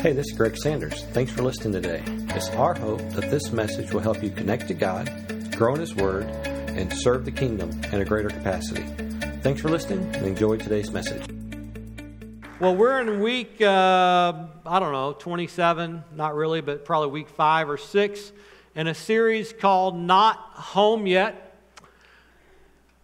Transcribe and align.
Hey, 0.00 0.14
this 0.14 0.28
is 0.28 0.32
Greg 0.32 0.56
Sanders. 0.56 1.04
Thanks 1.12 1.30
for 1.30 1.42
listening 1.42 1.74
today. 1.74 2.02
It's 2.34 2.48
our 2.52 2.72
hope 2.72 3.06
that 3.10 3.30
this 3.30 3.52
message 3.52 3.92
will 3.92 4.00
help 4.00 4.22
you 4.22 4.30
connect 4.30 4.68
to 4.68 4.74
God, 4.74 5.10
grow 5.54 5.74
in 5.74 5.80
His 5.80 5.94
Word, 5.94 6.24
and 6.24 6.90
serve 6.90 7.26
the 7.26 7.30
kingdom 7.30 7.70
in 7.92 8.00
a 8.00 8.04
greater 8.06 8.30
capacity. 8.30 8.80
Thanks 9.42 9.60
for 9.60 9.68
listening 9.68 9.98
and 10.16 10.24
enjoy 10.24 10.56
today's 10.56 10.90
message. 10.90 11.22
Well, 12.60 12.76
we're 12.76 12.98
in 13.02 13.20
week, 13.20 13.60
uh, 13.60 14.46
I 14.64 14.78
don't 14.78 14.92
know, 14.92 15.12
27, 15.18 16.02
not 16.14 16.34
really, 16.34 16.62
but 16.62 16.86
probably 16.86 17.10
week 17.10 17.28
five 17.28 17.68
or 17.68 17.76
six, 17.76 18.32
in 18.74 18.86
a 18.86 18.94
series 18.94 19.52
called 19.52 19.98
Not 19.98 20.38
Home 20.54 21.06
Yet. 21.06 21.49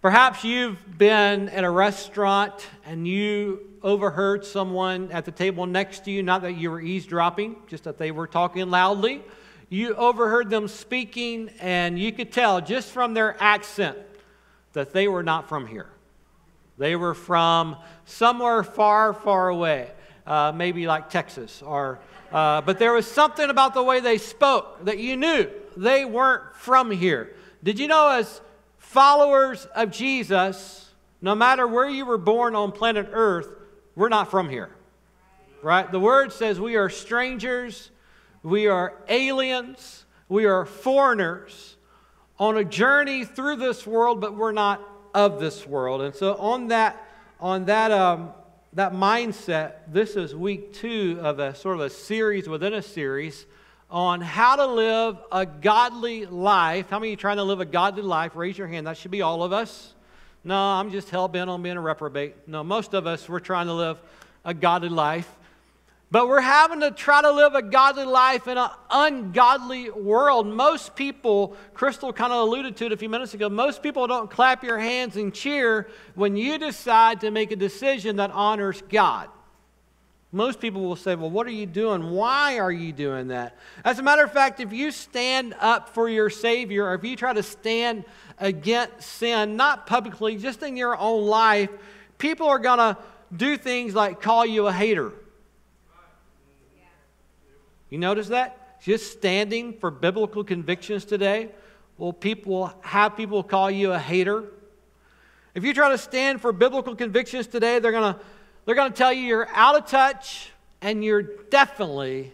Perhaps 0.06 0.44
you've 0.44 0.78
been 0.98 1.48
at 1.48 1.64
a 1.64 1.68
restaurant 1.68 2.68
and 2.84 3.08
you 3.08 3.72
overheard 3.82 4.44
someone 4.44 5.10
at 5.10 5.24
the 5.24 5.32
table 5.32 5.66
next 5.66 6.04
to 6.04 6.12
you, 6.12 6.22
not 6.22 6.42
that 6.42 6.52
you 6.52 6.70
were 6.70 6.80
eavesdropping, 6.80 7.56
just 7.66 7.82
that 7.82 7.98
they 7.98 8.12
were 8.12 8.28
talking 8.28 8.70
loudly. 8.70 9.24
You 9.68 9.96
overheard 9.96 10.48
them 10.48 10.68
speaking, 10.68 11.50
and 11.58 11.98
you 11.98 12.12
could 12.12 12.30
tell 12.30 12.60
just 12.60 12.92
from 12.92 13.14
their 13.14 13.36
accent 13.42 13.98
that 14.74 14.92
they 14.92 15.08
were 15.08 15.24
not 15.24 15.48
from 15.48 15.66
here. 15.66 15.90
They 16.78 16.94
were 16.94 17.14
from 17.14 17.74
somewhere 18.04 18.62
far, 18.62 19.12
far 19.12 19.48
away, 19.48 19.90
uh, 20.24 20.52
maybe 20.54 20.86
like 20.86 21.10
Texas, 21.10 21.62
or, 21.62 21.98
uh, 22.30 22.60
but 22.60 22.78
there 22.78 22.92
was 22.92 23.10
something 23.10 23.50
about 23.50 23.74
the 23.74 23.82
way 23.82 23.98
they 23.98 24.18
spoke 24.18 24.84
that 24.84 24.98
you 24.98 25.16
knew 25.16 25.50
they 25.76 26.04
weren't 26.04 26.54
from 26.54 26.92
here. 26.92 27.34
Did 27.64 27.80
you 27.80 27.88
know, 27.88 28.08
as 28.10 28.40
followers 28.96 29.66
of 29.74 29.90
Jesus, 29.90 30.88
no 31.20 31.34
matter 31.34 31.66
where 31.66 31.86
you 31.86 32.06
were 32.06 32.16
born 32.16 32.54
on 32.54 32.72
planet 32.72 33.06
Earth, 33.12 33.46
we're 33.94 34.08
not 34.08 34.30
from 34.30 34.48
here. 34.48 34.70
Right? 35.62 35.92
The 35.92 36.00
word 36.00 36.32
says 36.32 36.58
we 36.58 36.76
are 36.76 36.88
strangers, 36.88 37.90
we 38.42 38.68
are 38.68 38.94
aliens, 39.10 40.06
we 40.30 40.46
are 40.46 40.64
foreigners 40.64 41.76
on 42.38 42.56
a 42.56 42.64
journey 42.64 43.26
through 43.26 43.56
this 43.56 43.86
world, 43.86 44.22
but 44.22 44.34
we're 44.34 44.52
not 44.52 44.80
of 45.12 45.40
this 45.40 45.66
world. 45.66 46.00
And 46.00 46.14
so 46.14 46.34
on 46.36 46.68
that 46.68 46.96
on 47.38 47.66
that 47.66 47.90
um, 47.92 48.30
that 48.72 48.94
mindset, 48.94 49.72
this 49.88 50.16
is 50.16 50.34
week 50.34 50.72
two 50.72 51.18
of 51.20 51.38
a 51.38 51.54
sort 51.54 51.74
of 51.74 51.82
a 51.82 51.90
series 51.90 52.48
within 52.48 52.72
a 52.72 52.80
series 52.80 53.44
on 53.90 54.20
how 54.20 54.56
to 54.56 54.66
live 54.66 55.16
a 55.30 55.46
godly 55.46 56.26
life. 56.26 56.90
How 56.90 56.98
many 56.98 57.10
of 57.10 57.12
you 57.12 57.16
trying 57.16 57.36
to 57.36 57.44
live 57.44 57.60
a 57.60 57.64
godly 57.64 58.02
life? 58.02 58.34
Raise 58.34 58.58
your 58.58 58.66
hand. 58.66 58.86
That 58.86 58.96
should 58.96 59.10
be 59.10 59.22
all 59.22 59.42
of 59.42 59.52
us. 59.52 59.94
No, 60.42 60.56
I'm 60.56 60.90
just 60.90 61.10
hell 61.10 61.28
bent 61.28 61.50
on 61.50 61.62
being 61.62 61.76
a 61.76 61.80
reprobate. 61.80 62.34
No, 62.46 62.62
most 62.62 62.94
of 62.94 63.06
us, 63.06 63.28
we're 63.28 63.40
trying 63.40 63.66
to 63.66 63.72
live 63.72 63.98
a 64.44 64.54
godly 64.54 64.88
life. 64.88 65.30
But 66.10 66.28
we're 66.28 66.40
having 66.40 66.80
to 66.80 66.92
try 66.92 67.20
to 67.20 67.32
live 67.32 67.54
a 67.56 67.62
godly 67.62 68.04
life 68.04 68.46
in 68.46 68.56
an 68.56 68.70
ungodly 68.90 69.90
world. 69.90 70.46
Most 70.46 70.94
people, 70.94 71.56
Crystal 71.74 72.12
kind 72.12 72.32
of 72.32 72.46
alluded 72.46 72.76
to 72.76 72.86
it 72.86 72.92
a 72.92 72.96
few 72.96 73.08
minutes 73.08 73.34
ago, 73.34 73.48
most 73.48 73.82
people 73.82 74.06
don't 74.06 74.30
clap 74.30 74.62
your 74.62 74.78
hands 74.78 75.16
and 75.16 75.34
cheer 75.34 75.88
when 76.14 76.36
you 76.36 76.58
decide 76.58 77.22
to 77.22 77.32
make 77.32 77.50
a 77.50 77.56
decision 77.56 78.16
that 78.16 78.30
honors 78.30 78.82
God. 78.88 79.28
Most 80.32 80.60
people 80.60 80.82
will 80.82 80.96
say, 80.96 81.14
Well, 81.14 81.30
what 81.30 81.46
are 81.46 81.52
you 81.52 81.66
doing? 81.66 82.10
Why 82.10 82.58
are 82.58 82.72
you 82.72 82.92
doing 82.92 83.28
that? 83.28 83.56
As 83.84 83.98
a 83.98 84.02
matter 84.02 84.24
of 84.24 84.32
fact, 84.32 84.60
if 84.60 84.72
you 84.72 84.90
stand 84.90 85.54
up 85.60 85.90
for 85.90 86.08
your 86.08 86.30
Savior, 86.30 86.86
or 86.86 86.94
if 86.94 87.04
you 87.04 87.16
try 87.16 87.32
to 87.32 87.42
stand 87.42 88.04
against 88.38 89.02
sin, 89.02 89.56
not 89.56 89.86
publicly, 89.86 90.36
just 90.36 90.62
in 90.62 90.76
your 90.76 90.98
own 90.98 91.26
life, 91.26 91.70
people 92.18 92.48
are 92.48 92.58
going 92.58 92.78
to 92.78 92.96
do 93.34 93.56
things 93.56 93.94
like 93.94 94.20
call 94.20 94.44
you 94.44 94.66
a 94.66 94.72
hater. 94.72 95.12
You 97.88 97.98
notice 97.98 98.28
that? 98.28 98.80
Just 98.82 99.12
standing 99.12 99.72
for 99.72 99.90
biblical 99.90 100.44
convictions 100.44 101.04
today, 101.04 101.50
well, 101.98 102.12
people 102.12 102.72
have 102.82 103.16
people 103.16 103.42
call 103.42 103.70
you 103.70 103.92
a 103.92 103.98
hater. 103.98 104.44
If 105.54 105.64
you 105.64 105.72
try 105.72 105.88
to 105.88 105.98
stand 105.98 106.40
for 106.42 106.52
biblical 106.52 106.94
convictions 106.94 107.46
today, 107.46 107.78
they're 107.78 107.92
going 107.92 108.14
to 108.14 108.20
they're 108.66 108.74
going 108.74 108.92
to 108.92 108.96
tell 108.96 109.12
you 109.12 109.22
you're 109.22 109.48
out 109.54 109.76
of 109.76 109.86
touch 109.86 110.50
and 110.82 111.02
you're 111.02 111.22
definitely 111.22 112.32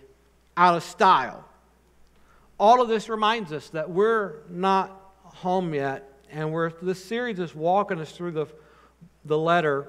out 0.56 0.76
of 0.76 0.82
style. 0.82 1.44
All 2.58 2.82
of 2.82 2.88
this 2.88 3.08
reminds 3.08 3.52
us 3.52 3.68
that 3.70 3.90
we're 3.90 4.36
not 4.48 5.14
home 5.22 5.74
yet, 5.74 6.08
and 6.30 6.52
we're, 6.52 6.70
this 6.82 7.04
series 7.04 7.38
is 7.38 7.54
walking 7.54 8.00
us 8.00 8.12
through 8.12 8.32
the, 8.32 8.46
the 9.24 9.38
letter 9.38 9.88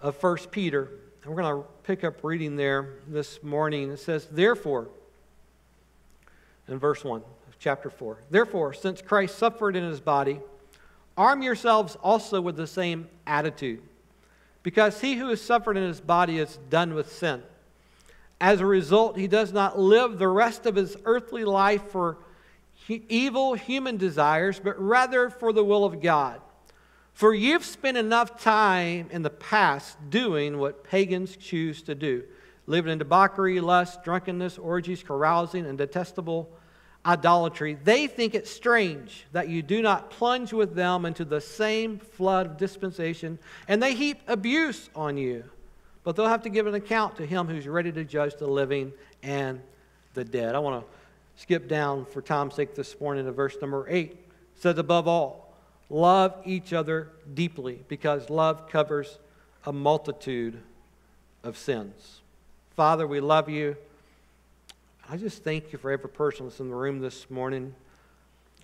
of 0.00 0.20
1 0.22 0.36
Peter. 0.50 0.90
And 1.22 1.34
we're 1.34 1.42
going 1.42 1.62
to 1.62 1.68
pick 1.82 2.04
up 2.04 2.22
reading 2.22 2.56
there 2.56 2.94
this 3.08 3.42
morning. 3.42 3.90
It 3.90 3.98
says, 3.98 4.28
Therefore, 4.30 4.88
in 6.68 6.78
verse 6.78 7.04
1 7.04 7.20
of 7.20 7.58
chapter 7.58 7.90
4, 7.90 8.18
Therefore, 8.30 8.72
since 8.72 9.02
Christ 9.02 9.36
suffered 9.36 9.76
in 9.76 9.84
his 9.84 10.00
body, 10.00 10.40
arm 11.16 11.42
yourselves 11.42 11.96
also 11.96 12.40
with 12.40 12.56
the 12.56 12.66
same 12.66 13.08
attitude, 13.26 13.82
because 14.64 15.00
he 15.00 15.14
who 15.14 15.28
has 15.28 15.40
suffered 15.40 15.76
in 15.76 15.84
his 15.84 16.00
body 16.00 16.38
is 16.38 16.58
done 16.68 16.94
with 16.94 17.12
sin. 17.12 17.42
As 18.40 18.60
a 18.60 18.66
result, 18.66 19.16
he 19.16 19.28
does 19.28 19.52
not 19.52 19.78
live 19.78 20.18
the 20.18 20.26
rest 20.26 20.66
of 20.66 20.74
his 20.74 20.96
earthly 21.04 21.44
life 21.44 21.90
for 21.90 22.18
evil 22.88 23.54
human 23.54 23.96
desires, 23.96 24.58
but 24.58 24.80
rather 24.80 25.30
for 25.30 25.52
the 25.52 25.62
will 25.62 25.84
of 25.84 26.02
God. 26.02 26.40
For 27.12 27.32
you've 27.32 27.64
spent 27.64 27.96
enough 27.96 28.42
time 28.42 29.08
in 29.10 29.22
the 29.22 29.30
past 29.30 29.96
doing 30.10 30.58
what 30.58 30.82
pagans 30.82 31.36
choose 31.36 31.82
to 31.82 31.94
do 31.94 32.24
living 32.66 32.92
in 32.92 32.98
debauchery, 32.98 33.60
lust, 33.60 34.02
drunkenness, 34.02 34.56
orgies, 34.56 35.02
carousing, 35.02 35.66
and 35.66 35.76
detestable 35.76 36.48
idolatry. 37.06 37.76
They 37.84 38.06
think 38.06 38.34
it 38.34 38.48
strange 38.48 39.26
that 39.32 39.48
you 39.48 39.62
do 39.62 39.82
not 39.82 40.10
plunge 40.10 40.52
with 40.52 40.74
them 40.74 41.04
into 41.04 41.24
the 41.24 41.40
same 41.40 41.98
flood 41.98 42.46
of 42.46 42.56
dispensation, 42.56 43.38
and 43.68 43.82
they 43.82 43.94
heap 43.94 44.20
abuse 44.26 44.88
on 44.94 45.16
you. 45.16 45.44
But 46.02 46.16
they'll 46.16 46.28
have 46.28 46.42
to 46.42 46.50
give 46.50 46.66
an 46.66 46.74
account 46.74 47.16
to 47.16 47.26
him 47.26 47.46
who's 47.46 47.66
ready 47.66 47.90
to 47.92 48.04
judge 48.04 48.36
the 48.36 48.46
living 48.46 48.92
and 49.22 49.60
the 50.14 50.24
dead. 50.24 50.54
I 50.54 50.58
want 50.58 50.84
to 50.84 51.40
skip 51.40 51.68
down 51.68 52.04
for 52.06 52.22
time's 52.22 52.54
sake 52.54 52.74
this 52.74 53.00
morning 53.00 53.24
to 53.24 53.32
verse 53.32 53.56
number 53.60 53.86
8. 53.88 54.10
It 54.10 54.18
says, 54.56 54.78
Above 54.78 55.08
all, 55.08 55.52
love 55.88 56.34
each 56.44 56.72
other 56.72 57.08
deeply 57.32 57.84
because 57.88 58.30
love 58.30 58.68
covers 58.68 59.18
a 59.66 59.72
multitude 59.72 60.58
of 61.42 61.56
sins. 61.56 62.20
Father, 62.76 63.06
we 63.06 63.20
love 63.20 63.48
you. 63.48 63.76
I 65.06 65.18
just 65.18 65.44
thank 65.44 65.70
you 65.70 65.78
for 65.78 65.90
every 65.90 66.08
person 66.08 66.46
that's 66.46 66.60
in 66.60 66.70
the 66.70 66.74
room 66.74 67.00
this 67.00 67.30
morning. 67.30 67.74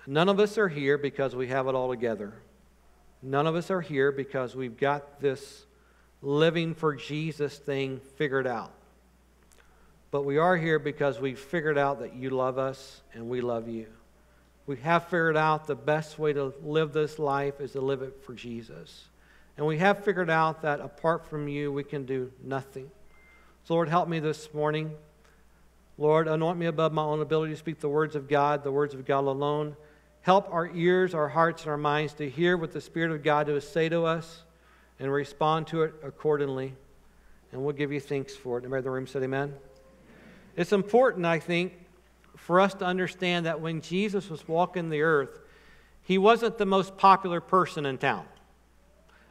None 0.07 0.31
of 0.31 0.41
us 0.41 0.57
are 0.57 0.69
here 0.69 0.97
because 0.97 1.37
we 1.37 1.49
have 1.49 1.67
it 1.69 1.75
all 1.75 1.91
together. 1.91 2.33
None 3.23 3.47
of 3.47 3.55
us 3.57 3.71
are 3.71 3.83
here 3.83 4.11
because 4.11 4.57
we've 4.57 4.79
got 4.79 5.21
this 5.21 5.67
living 6.23 6.75
for 6.75 6.95
Jesus 6.95 7.59
thing 7.59 8.01
figured 8.17 8.47
out. 8.47 8.73
But 10.11 10.23
we 10.23 10.39
are 10.39 10.57
here 10.57 10.79
because 10.79 11.21
we've 11.21 11.39
figured 11.39 11.77
out 11.77 12.01
that 12.01 12.15
you 12.15 12.31
love 12.31 12.57
us 12.57 13.03
and 13.13 13.29
we 13.29 13.43
love 13.43 13.69
you. 13.69 13.89
We 14.67 14.79
have 14.79 15.05
figured 15.05 15.37
out 15.37 15.67
the 15.67 15.77
best 15.77 16.19
way 16.19 16.33
to 16.33 16.55
live 16.63 16.95
this 16.95 17.19
life 17.19 17.61
is 17.61 17.73
to 17.73 17.83
live 17.83 18.01
it 18.01 18.23
for 18.25 18.33
Jesus. 18.33 19.09
And 19.59 19.67
we 19.67 19.77
have 19.77 20.05
figured 20.05 20.31
out 20.31 20.63
that 20.63 20.81
apart 20.81 21.27
from 21.27 21.49
you, 21.49 21.71
we 21.71 21.85
can 21.85 22.07
do 22.07 22.33
nothing. 22.43 22.91
So, 23.65 23.75
Lord, 23.75 23.91
help 23.91 24.09
me 24.09 24.21
this 24.21 24.55
morning. 24.55 24.93
Lord, 26.01 26.29
anoint 26.29 26.59
me 26.59 26.65
above 26.65 26.95
my 26.95 27.03
own 27.03 27.21
ability 27.21 27.53
to 27.53 27.59
speak 27.59 27.79
the 27.79 27.89
words 27.89 28.17
of 28.17 28.27
God, 28.27 28.65
the 28.65 28.73
words 28.73 28.95
of 28.95 29.05
God 29.05 29.25
alone. 29.25 29.77
Help 30.23 30.51
our 30.51 30.67
ears, 30.75 31.13
our 31.13 31.29
hearts, 31.29 31.65
and 31.65 31.71
our 31.71 31.77
minds 31.77 32.15
to 32.15 32.29
hear 32.29 32.57
what 32.57 32.73
the 32.73 32.81
Spirit 32.81 33.11
of 33.11 33.23
God 33.23 33.49
to 33.49 33.61
say 33.61 33.91
to 33.91 34.05
us 34.05 34.45
and 34.99 35.13
respond 35.13 35.67
to 35.67 35.83
it 35.83 35.93
accordingly. 36.03 36.73
And 37.53 37.63
we'll 37.63 37.75
give 37.75 37.93
you 37.93 38.01
thanks 38.01 38.35
for 38.35 38.57
it. 38.57 38.65
Everybody 38.65 38.79
in 38.79 38.85
the 38.85 38.91
room 38.93 39.07
said 39.07 39.23
amen. 39.23 39.53
It's 40.57 40.73
important, 40.73 41.27
I 41.27 41.39
think, 41.39 41.75
for 42.35 42.61
us 42.61 42.73
to 42.75 42.87
understand 42.87 43.45
that 43.45 43.61
when 43.61 43.83
Jesus 43.83 44.31
was 44.31 44.49
walking 44.49 44.89
the 44.89 45.03
earth, 45.03 45.39
he 46.03 46.17
wasn't 46.17 46.57
the 46.57 46.65
most 46.65 46.97
popular 46.97 47.43
person 47.43 47.85
in 47.85 47.99
town. 47.99 48.25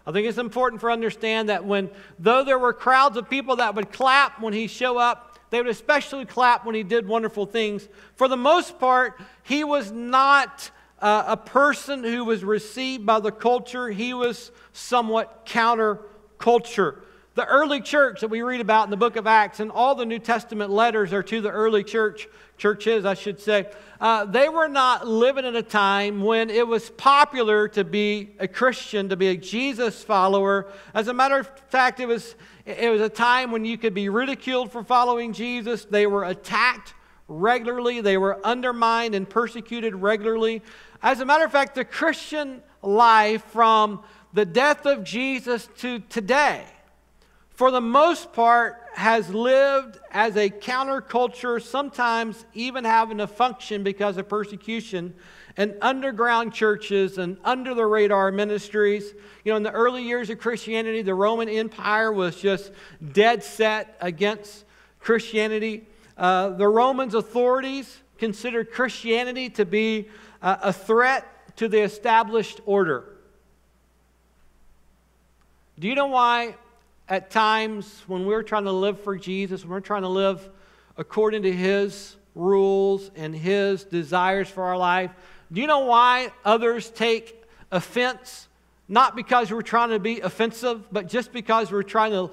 I 0.05 0.11
think 0.11 0.27
it's 0.27 0.37
important 0.37 0.81
for 0.81 0.91
us 0.91 0.93
to 0.93 0.97
understand 0.99 1.49
that 1.49 1.65
when, 1.65 1.89
though 2.19 2.43
there 2.43 2.59
were 2.59 2.73
crowds 2.73 3.17
of 3.17 3.27
people 3.27 3.55
that 3.55 3.73
would 3.73 3.91
clap 3.91 4.39
when 4.39 4.53
he 4.53 4.67
show 4.67 4.99
up, 4.99 5.28
they 5.49 5.59
would 5.59 5.69
especially 5.69 6.25
clap 6.25 6.65
when 6.65 6.75
he 6.75 6.83
did 6.83 7.07
wonderful 7.07 7.45
things. 7.45 7.87
For 8.15 8.27
the 8.27 8.37
most 8.37 8.79
part, 8.79 9.19
he 9.43 9.63
was 9.63 9.91
not 9.91 10.71
uh, 11.01 11.23
a 11.27 11.37
person 11.37 12.03
who 12.03 12.25
was 12.25 12.43
received 12.43 13.05
by 13.05 13.19
the 13.19 13.31
culture. 13.31 13.89
He 13.89 14.13
was 14.13 14.51
somewhat 14.73 15.45
counterculture. 15.45 16.99
The 17.39 17.45
early 17.45 17.79
church 17.79 18.19
that 18.19 18.27
we 18.27 18.41
read 18.41 18.59
about 18.59 18.83
in 18.83 18.91
the 18.91 18.97
book 18.97 19.15
of 19.15 19.25
Acts 19.25 19.61
and 19.61 19.71
all 19.71 19.95
the 19.95 20.05
New 20.05 20.19
Testament 20.19 20.69
letters 20.69 21.13
are 21.13 21.23
to 21.23 21.39
the 21.39 21.49
early 21.49 21.85
church, 21.85 22.27
churches, 22.57 23.05
I 23.05 23.13
should 23.13 23.39
say, 23.39 23.71
uh, 24.01 24.25
they 24.25 24.49
were 24.49 24.67
not 24.67 25.07
living 25.07 25.45
in 25.45 25.55
a 25.55 25.63
time 25.63 26.21
when 26.21 26.49
it 26.49 26.67
was 26.67 26.89
popular 26.89 27.69
to 27.69 27.85
be 27.85 28.31
a 28.39 28.47
Christian, 28.49 29.07
to 29.07 29.15
be 29.15 29.29
a 29.29 29.37
Jesus 29.37 30.03
follower. 30.03 30.69
As 30.93 31.07
a 31.07 31.13
matter 31.13 31.39
of 31.39 31.49
fact, 31.69 32.01
it 32.01 32.07
was, 32.07 32.35
it 32.65 32.89
was 32.91 32.99
a 32.99 33.07
time 33.07 33.53
when 33.53 33.63
you 33.63 33.77
could 33.77 33.93
be 33.93 34.09
ridiculed 34.09 34.69
for 34.69 34.83
following 34.83 35.31
Jesus. 35.31 35.85
They 35.85 36.07
were 36.07 36.25
attacked 36.25 36.93
regularly, 37.29 38.01
they 38.01 38.17
were 38.17 38.45
undermined 38.45 39.15
and 39.15 39.29
persecuted 39.29 39.95
regularly. 39.95 40.61
As 41.01 41.21
a 41.21 41.25
matter 41.25 41.45
of 41.45 41.53
fact, 41.53 41.75
the 41.75 41.85
Christian 41.85 42.61
life 42.81 43.45
from 43.45 44.03
the 44.33 44.43
death 44.43 44.85
of 44.85 45.05
Jesus 45.05 45.69
to 45.77 45.99
today, 45.99 46.65
for 47.59 47.71
the 47.71 47.81
most 47.81 48.31
part, 48.31 48.81
has 48.93 49.33
lived 49.33 49.99
as 50.11 50.37
a 50.37 50.49
counterculture, 50.49 51.61
sometimes 51.61 52.45
even 52.53 52.85
having 52.85 53.17
to 53.17 53.27
function 53.27 53.83
because 53.83 54.15
of 54.15 54.29
persecution, 54.29 55.13
and 55.57 55.75
underground 55.81 56.53
churches 56.53 57.17
and 57.17 57.35
under 57.43 57.73
the 57.73 57.85
radar 57.85 58.31
ministries. 58.31 59.13
You 59.43 59.51
know, 59.51 59.57
in 59.57 59.63
the 59.63 59.73
early 59.73 60.03
years 60.03 60.29
of 60.29 60.39
Christianity, 60.39 61.01
the 61.01 61.13
Roman 61.13 61.49
Empire 61.49 62.13
was 62.13 62.37
just 62.37 62.71
dead 63.11 63.43
set 63.43 63.97
against 63.99 64.63
Christianity. 65.01 65.85
Uh, 66.17 66.51
the 66.51 66.69
Romans' 66.69 67.13
authorities 67.13 67.97
considered 68.17 68.71
Christianity 68.71 69.49
to 69.49 69.65
be 69.65 70.07
uh, 70.41 70.55
a 70.61 70.71
threat 70.71 71.57
to 71.57 71.67
the 71.67 71.81
established 71.81 72.61
order. 72.65 73.03
Do 75.77 75.89
you 75.89 75.95
know 75.95 76.07
why, 76.07 76.55
at 77.09 77.31
times 77.31 78.03
when 78.05 78.25
we're 78.25 78.43
trying 78.43 78.65
to 78.65 78.71
live 78.71 79.01
for 79.01 79.17
Jesus, 79.17 79.63
when 79.63 79.71
we're 79.71 79.79
trying 79.79 80.03
to 80.03 80.07
live 80.07 80.47
according 80.95 81.41
to 81.41 81.51
His 81.51 82.15
rules 82.35 83.09
and 83.15 83.35
His 83.35 83.83
desires 83.83 84.47
for 84.47 84.63
our 84.63 84.77
life, 84.77 85.11
do 85.51 85.59
you 85.59 85.67
know 85.67 85.79
why 85.79 86.31
others 86.45 86.91
take 86.91 87.43
offense? 87.71 88.47
Not 88.87 89.15
because 89.15 89.51
we're 89.51 89.63
trying 89.63 89.89
to 89.89 89.99
be 89.99 90.19
offensive, 90.19 90.91
but 90.91 91.07
just 91.07 91.33
because 91.33 91.71
we're 91.71 91.83
trying 91.83 92.11
to 92.11 92.29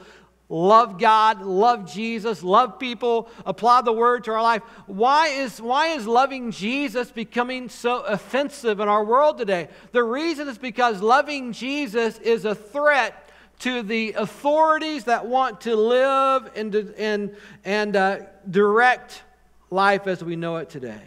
love 0.49 0.99
God, 0.99 1.43
love 1.43 1.91
Jesus, 1.91 2.43
love 2.43 2.79
people, 2.79 3.29
apply 3.47 3.81
the 3.81 3.93
word 3.93 4.25
to 4.25 4.33
our 4.33 4.43
life. 4.43 4.63
Why 4.87 5.29
is, 5.29 5.61
why 5.61 5.89
is 5.89 6.07
loving 6.07 6.51
Jesus 6.51 7.11
becoming 7.11 7.69
so 7.69 8.03
offensive 8.03 8.79
in 8.79 8.89
our 8.89 9.05
world 9.05 9.39
today? 9.39 9.69
The 9.93 10.05
reason 10.05 10.49
is 10.49 10.59
because 10.59 11.01
loving 11.01 11.53
Jesus 11.53 12.19
is 12.19 12.45
a 12.45 12.55
threat 12.55 13.26
to 13.61 13.83
the 13.83 14.13
authorities 14.13 15.05
that 15.05 15.27
want 15.27 15.63
to 15.63 15.77
live 15.77 16.51
and, 16.55 16.75
and, 16.75 17.37
and 17.65 17.97
uh, 17.97 18.19
direct 18.51 19.23
life 19.71 20.07
as 20.07 20.23
we 20.23 20.37
know 20.37 20.57
it 20.57 20.69
today. 20.71 21.01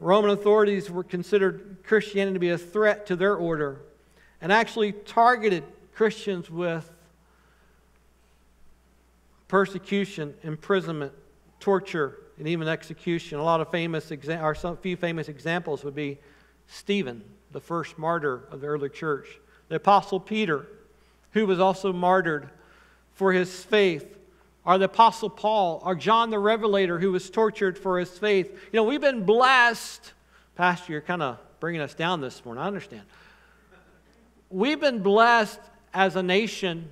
Roman 0.00 0.30
authorities 0.30 0.90
were 0.90 1.04
considered 1.04 1.78
Christianity 1.84 2.34
to 2.34 2.40
be 2.40 2.50
a 2.50 2.58
threat 2.58 3.06
to 3.06 3.16
their 3.16 3.34
order 3.34 3.80
and 4.40 4.52
actually 4.52 4.92
targeted 4.92 5.64
Christians 5.94 6.50
with 6.50 6.88
persecution, 9.48 10.34
imprisonment, 10.42 11.12
torture, 11.58 12.18
and 12.38 12.46
even 12.46 12.68
execution. 12.68 13.38
A 13.38 13.42
lot 13.42 13.60
of 13.60 13.70
famous, 13.70 14.10
exa- 14.10 14.42
or 14.42 14.54
some 14.54 14.76
few 14.76 14.96
famous 14.96 15.28
examples 15.28 15.82
would 15.82 15.94
be 15.94 16.18
Stephen, 16.68 17.24
the 17.50 17.60
first 17.60 17.98
martyr 17.98 18.44
of 18.50 18.60
the 18.60 18.66
early 18.66 18.90
church, 18.90 19.26
the 19.68 19.76
Apostle 19.76 20.20
Peter, 20.20 20.66
who 21.32 21.46
was 21.46 21.60
also 21.60 21.92
martyred 21.92 22.48
for 23.14 23.32
his 23.32 23.64
faith, 23.64 24.16
or 24.64 24.78
the 24.78 24.84
Apostle 24.84 25.30
Paul, 25.30 25.82
or 25.84 25.94
John 25.94 26.30
the 26.30 26.38
Revelator, 26.38 26.98
who 26.98 27.12
was 27.12 27.30
tortured 27.30 27.78
for 27.78 27.98
his 27.98 28.10
faith. 28.18 28.50
You 28.50 28.76
know, 28.76 28.84
we've 28.84 29.00
been 29.00 29.24
blessed. 29.24 30.12
Pastor, 30.54 30.92
you're 30.92 31.00
kind 31.00 31.22
of 31.22 31.38
bringing 31.60 31.80
us 31.80 31.94
down 31.94 32.20
this 32.20 32.44
morning. 32.44 32.62
I 32.62 32.66
understand. 32.66 33.02
We've 34.50 34.80
been 34.80 35.02
blessed 35.02 35.60
as 35.92 36.16
a 36.16 36.22
nation 36.22 36.88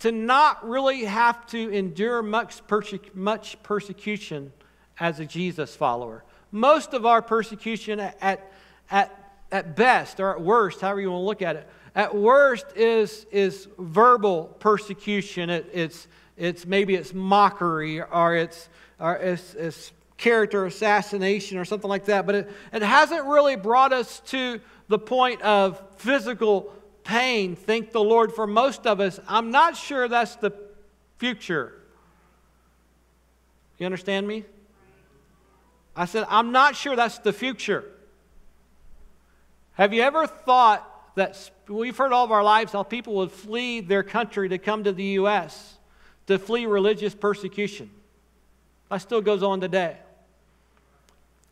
to 0.00 0.12
not 0.12 0.68
really 0.68 1.04
have 1.04 1.46
to 1.46 1.70
endure 1.70 2.22
much, 2.22 2.66
perse- 2.66 2.94
much 3.14 3.62
persecution 3.62 4.52
as 4.98 5.20
a 5.20 5.24
Jesus 5.24 5.76
follower. 5.76 6.24
Most 6.50 6.92
of 6.92 7.06
our 7.06 7.22
persecution, 7.22 8.00
at, 8.00 8.52
at, 8.90 9.34
at 9.50 9.76
best 9.76 10.20
or 10.20 10.34
at 10.34 10.40
worst, 10.40 10.80
however 10.80 11.00
you 11.00 11.10
want 11.10 11.22
to 11.22 11.26
look 11.26 11.42
at 11.42 11.56
it, 11.56 11.68
at 11.94 12.14
worst 12.14 12.66
is, 12.74 13.26
is 13.30 13.68
verbal 13.78 14.44
persecution. 14.60 15.50
It, 15.50 15.68
it's, 15.72 16.08
it's 16.36 16.64
maybe 16.66 16.94
it's 16.94 17.12
mockery 17.12 18.02
or 18.02 18.36
it's, 18.36 18.68
or 18.98 19.16
it's, 19.16 19.54
it's 19.54 19.92
character 20.16 20.64
assassination 20.66 21.58
or 21.58 21.64
something 21.64 21.90
like 21.90 22.06
that. 22.06 22.26
But 22.26 22.34
it, 22.34 22.50
it 22.72 22.82
hasn't 22.82 23.26
really 23.26 23.56
brought 23.56 23.92
us 23.92 24.20
to 24.26 24.60
the 24.88 24.98
point 24.98 25.42
of 25.42 25.82
physical 25.96 26.72
pain, 27.04 27.56
thank 27.56 27.92
the 27.92 28.02
Lord 28.02 28.32
for 28.32 28.46
most 28.46 28.86
of 28.86 29.00
us. 29.00 29.18
I'm 29.26 29.50
not 29.50 29.76
sure 29.76 30.08
that's 30.08 30.36
the 30.36 30.52
future. 31.18 31.74
You 33.78 33.86
understand 33.86 34.26
me? 34.28 34.44
I 35.96 36.04
said, 36.04 36.26
I'm 36.28 36.52
not 36.52 36.76
sure 36.76 36.96
that's 36.96 37.18
the 37.18 37.32
future. 37.32 37.84
Have 39.72 39.92
you 39.92 40.02
ever 40.02 40.26
thought 40.26 40.88
that 41.16 41.36
we've 41.68 41.96
heard 41.96 42.12
all 42.12 42.24
of 42.24 42.32
our 42.32 42.42
lives 42.42 42.72
how 42.72 42.82
people 42.82 43.14
would 43.14 43.32
flee 43.32 43.80
their 43.80 44.02
country 44.02 44.48
to 44.48 44.58
come 44.58 44.84
to 44.84 44.92
the 44.92 45.04
U.S. 45.04 45.76
to 46.26 46.38
flee 46.38 46.66
religious 46.66 47.14
persecution? 47.14 47.90
That 48.90 48.98
still 48.98 49.20
goes 49.20 49.42
on 49.42 49.60
today. 49.60 49.96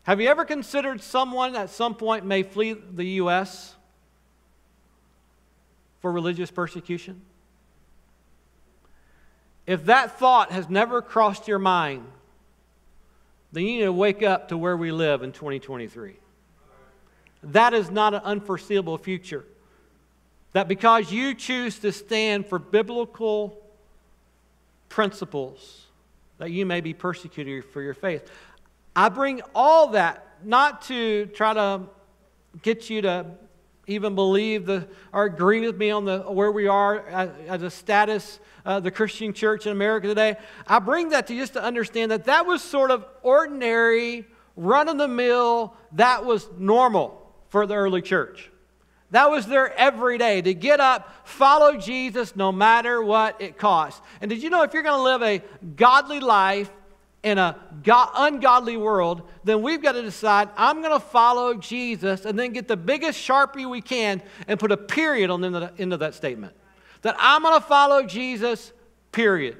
Have 0.03 0.19
you 0.19 0.29
ever 0.29 0.45
considered 0.45 1.01
someone 1.01 1.55
at 1.55 1.69
some 1.69 1.95
point 1.95 2.25
may 2.25 2.43
flee 2.43 2.73
the 2.73 3.05
U.S.? 3.05 3.75
for 6.01 6.11
religious 6.11 6.51
persecution? 6.51 7.21
If 9.67 9.85
that 9.85 10.17
thought 10.19 10.51
has 10.51 10.69
never 10.69 11.01
crossed 11.01 11.47
your 11.47 11.59
mind, 11.59 12.05
then 13.51 13.63
you 13.63 13.77
need 13.77 13.85
to 13.85 13.93
wake 13.93 14.23
up 14.23 14.49
to 14.49 14.57
where 14.57 14.75
we 14.75 14.91
live 14.91 15.21
in 15.21 15.31
2023. 15.31 16.15
That 17.43 17.73
is 17.73 17.91
not 17.91 18.13
an 18.13 18.21
unforeseeable 18.23 18.97
future. 18.97 19.45
That 20.53 20.67
because 20.67 21.11
you 21.11 21.33
choose 21.33 21.79
to 21.79 21.91
stand 21.91 22.45
for 22.45 22.59
biblical 22.59 23.57
principles, 24.89 25.85
that 26.37 26.51
you 26.51 26.65
may 26.65 26.81
be 26.81 26.93
persecuted 26.93 27.65
for 27.65 27.81
your 27.81 27.93
faith. 27.93 28.29
I 28.95 29.09
bring 29.09 29.41
all 29.55 29.87
that 29.89 30.27
not 30.43 30.81
to 30.83 31.27
try 31.27 31.53
to 31.53 31.83
get 32.61 32.89
you 32.89 33.01
to 33.03 33.25
even 33.87 34.15
believe 34.15 34.65
the, 34.65 34.87
or 35.13 35.25
agree 35.25 35.65
with 35.65 35.77
me 35.77 35.91
on 35.91 36.05
the, 36.05 36.19
where 36.19 36.51
we 36.51 36.67
are 36.67 37.07
as, 37.07 37.63
a 37.63 37.69
status, 37.69 38.39
uh, 38.65 38.79
the 38.79 38.91
Christian 38.91 39.33
church 39.33 39.65
in 39.65 39.71
America 39.71 40.07
today. 40.07 40.35
I 40.67 40.79
bring 40.79 41.09
that 41.09 41.27
to 41.27 41.35
just 41.35 41.53
to 41.53 41.63
understand 41.63 42.11
that 42.11 42.25
that 42.25 42.45
was 42.45 42.61
sort 42.61 42.91
of 42.91 43.05
ordinary, 43.23 44.25
run 44.55 44.87
of 44.87 44.97
the 44.97 45.07
mill, 45.07 45.73
that 45.93 46.25
was 46.25 46.47
normal 46.57 47.17
for 47.49 47.65
the 47.65 47.75
early 47.75 48.01
church. 48.01 48.50
That 49.11 49.29
was 49.29 49.45
their 49.45 49.73
everyday 49.77 50.41
to 50.41 50.53
get 50.53 50.79
up, 50.79 51.27
follow 51.27 51.77
Jesus 51.77 52.35
no 52.35 52.51
matter 52.51 53.03
what 53.03 53.41
it 53.41 53.57
costs. 53.57 54.01
And 54.21 54.29
did 54.29 54.41
you 54.41 54.49
know 54.49 54.63
if 54.63 54.73
you're 54.73 54.83
going 54.83 54.97
to 54.97 55.03
live 55.03 55.21
a 55.21 55.41
godly 55.75 56.19
life, 56.19 56.71
in 57.23 57.37
a 57.37 57.55
God, 57.83 58.09
ungodly 58.15 58.77
world, 58.77 59.29
then 59.43 59.61
we've 59.61 59.81
got 59.81 59.91
to 59.91 60.01
decide 60.01 60.49
I'm 60.57 60.81
going 60.81 60.93
to 60.93 61.05
follow 61.05 61.53
Jesus 61.53 62.25
and 62.25 62.37
then 62.37 62.51
get 62.51 62.67
the 62.67 62.77
biggest 62.77 63.19
sharpie 63.19 63.69
we 63.69 63.81
can 63.81 64.21
and 64.47 64.59
put 64.59 64.71
a 64.71 64.77
period 64.77 65.29
on 65.29 65.41
the 65.41 65.47
end 65.47 65.55
of, 65.55 65.61
the, 65.61 65.81
end 65.81 65.93
of 65.93 65.99
that 65.99 66.15
statement. 66.15 66.55
That 67.03 67.15
I'm 67.19 67.43
going 67.43 67.59
to 67.59 67.65
follow 67.65 68.03
Jesus, 68.03 68.73
period. 69.11 69.57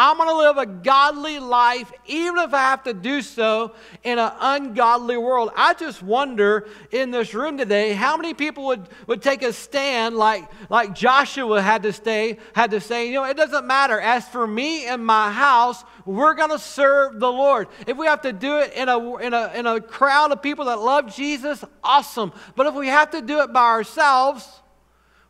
I'm 0.00 0.16
going 0.16 0.28
to 0.28 0.36
live 0.36 0.58
a 0.58 0.66
godly 0.66 1.40
life, 1.40 1.90
even 2.06 2.38
if 2.38 2.54
I 2.54 2.60
have 2.60 2.84
to 2.84 2.94
do 2.94 3.20
so 3.20 3.74
in 4.04 4.20
an 4.20 4.30
ungodly 4.38 5.16
world. 5.16 5.50
I 5.56 5.74
just 5.74 6.04
wonder 6.04 6.68
in 6.92 7.10
this 7.10 7.34
room 7.34 7.58
today 7.58 7.94
how 7.94 8.16
many 8.16 8.32
people 8.32 8.66
would, 8.66 8.88
would 9.08 9.22
take 9.22 9.42
a 9.42 9.52
stand 9.52 10.14
like, 10.14 10.48
like 10.70 10.94
Joshua 10.94 11.60
had 11.60 11.82
to 11.82 11.92
stay, 11.92 12.38
had 12.52 12.70
to 12.70 12.80
say, 12.80 13.08
you 13.08 13.14
know, 13.14 13.24
it 13.24 13.36
doesn't 13.36 13.66
matter. 13.66 13.98
As 13.98 14.24
for 14.28 14.46
me 14.46 14.86
and 14.86 15.04
my 15.04 15.32
house, 15.32 15.82
we're 16.06 16.34
going 16.34 16.50
to 16.50 16.60
serve 16.60 17.18
the 17.18 17.32
Lord. 17.32 17.66
If 17.88 17.96
we 17.96 18.06
have 18.06 18.22
to 18.22 18.32
do 18.32 18.58
it 18.58 18.74
in 18.74 18.88
a, 18.88 19.16
in, 19.16 19.34
a, 19.34 19.52
in 19.52 19.66
a 19.66 19.80
crowd 19.80 20.30
of 20.30 20.40
people 20.40 20.66
that 20.66 20.78
love 20.78 21.12
Jesus, 21.12 21.64
awesome. 21.82 22.32
But 22.54 22.68
if 22.68 22.74
we 22.76 22.86
have 22.86 23.10
to 23.10 23.20
do 23.20 23.40
it 23.40 23.52
by 23.52 23.64
ourselves, 23.64 24.48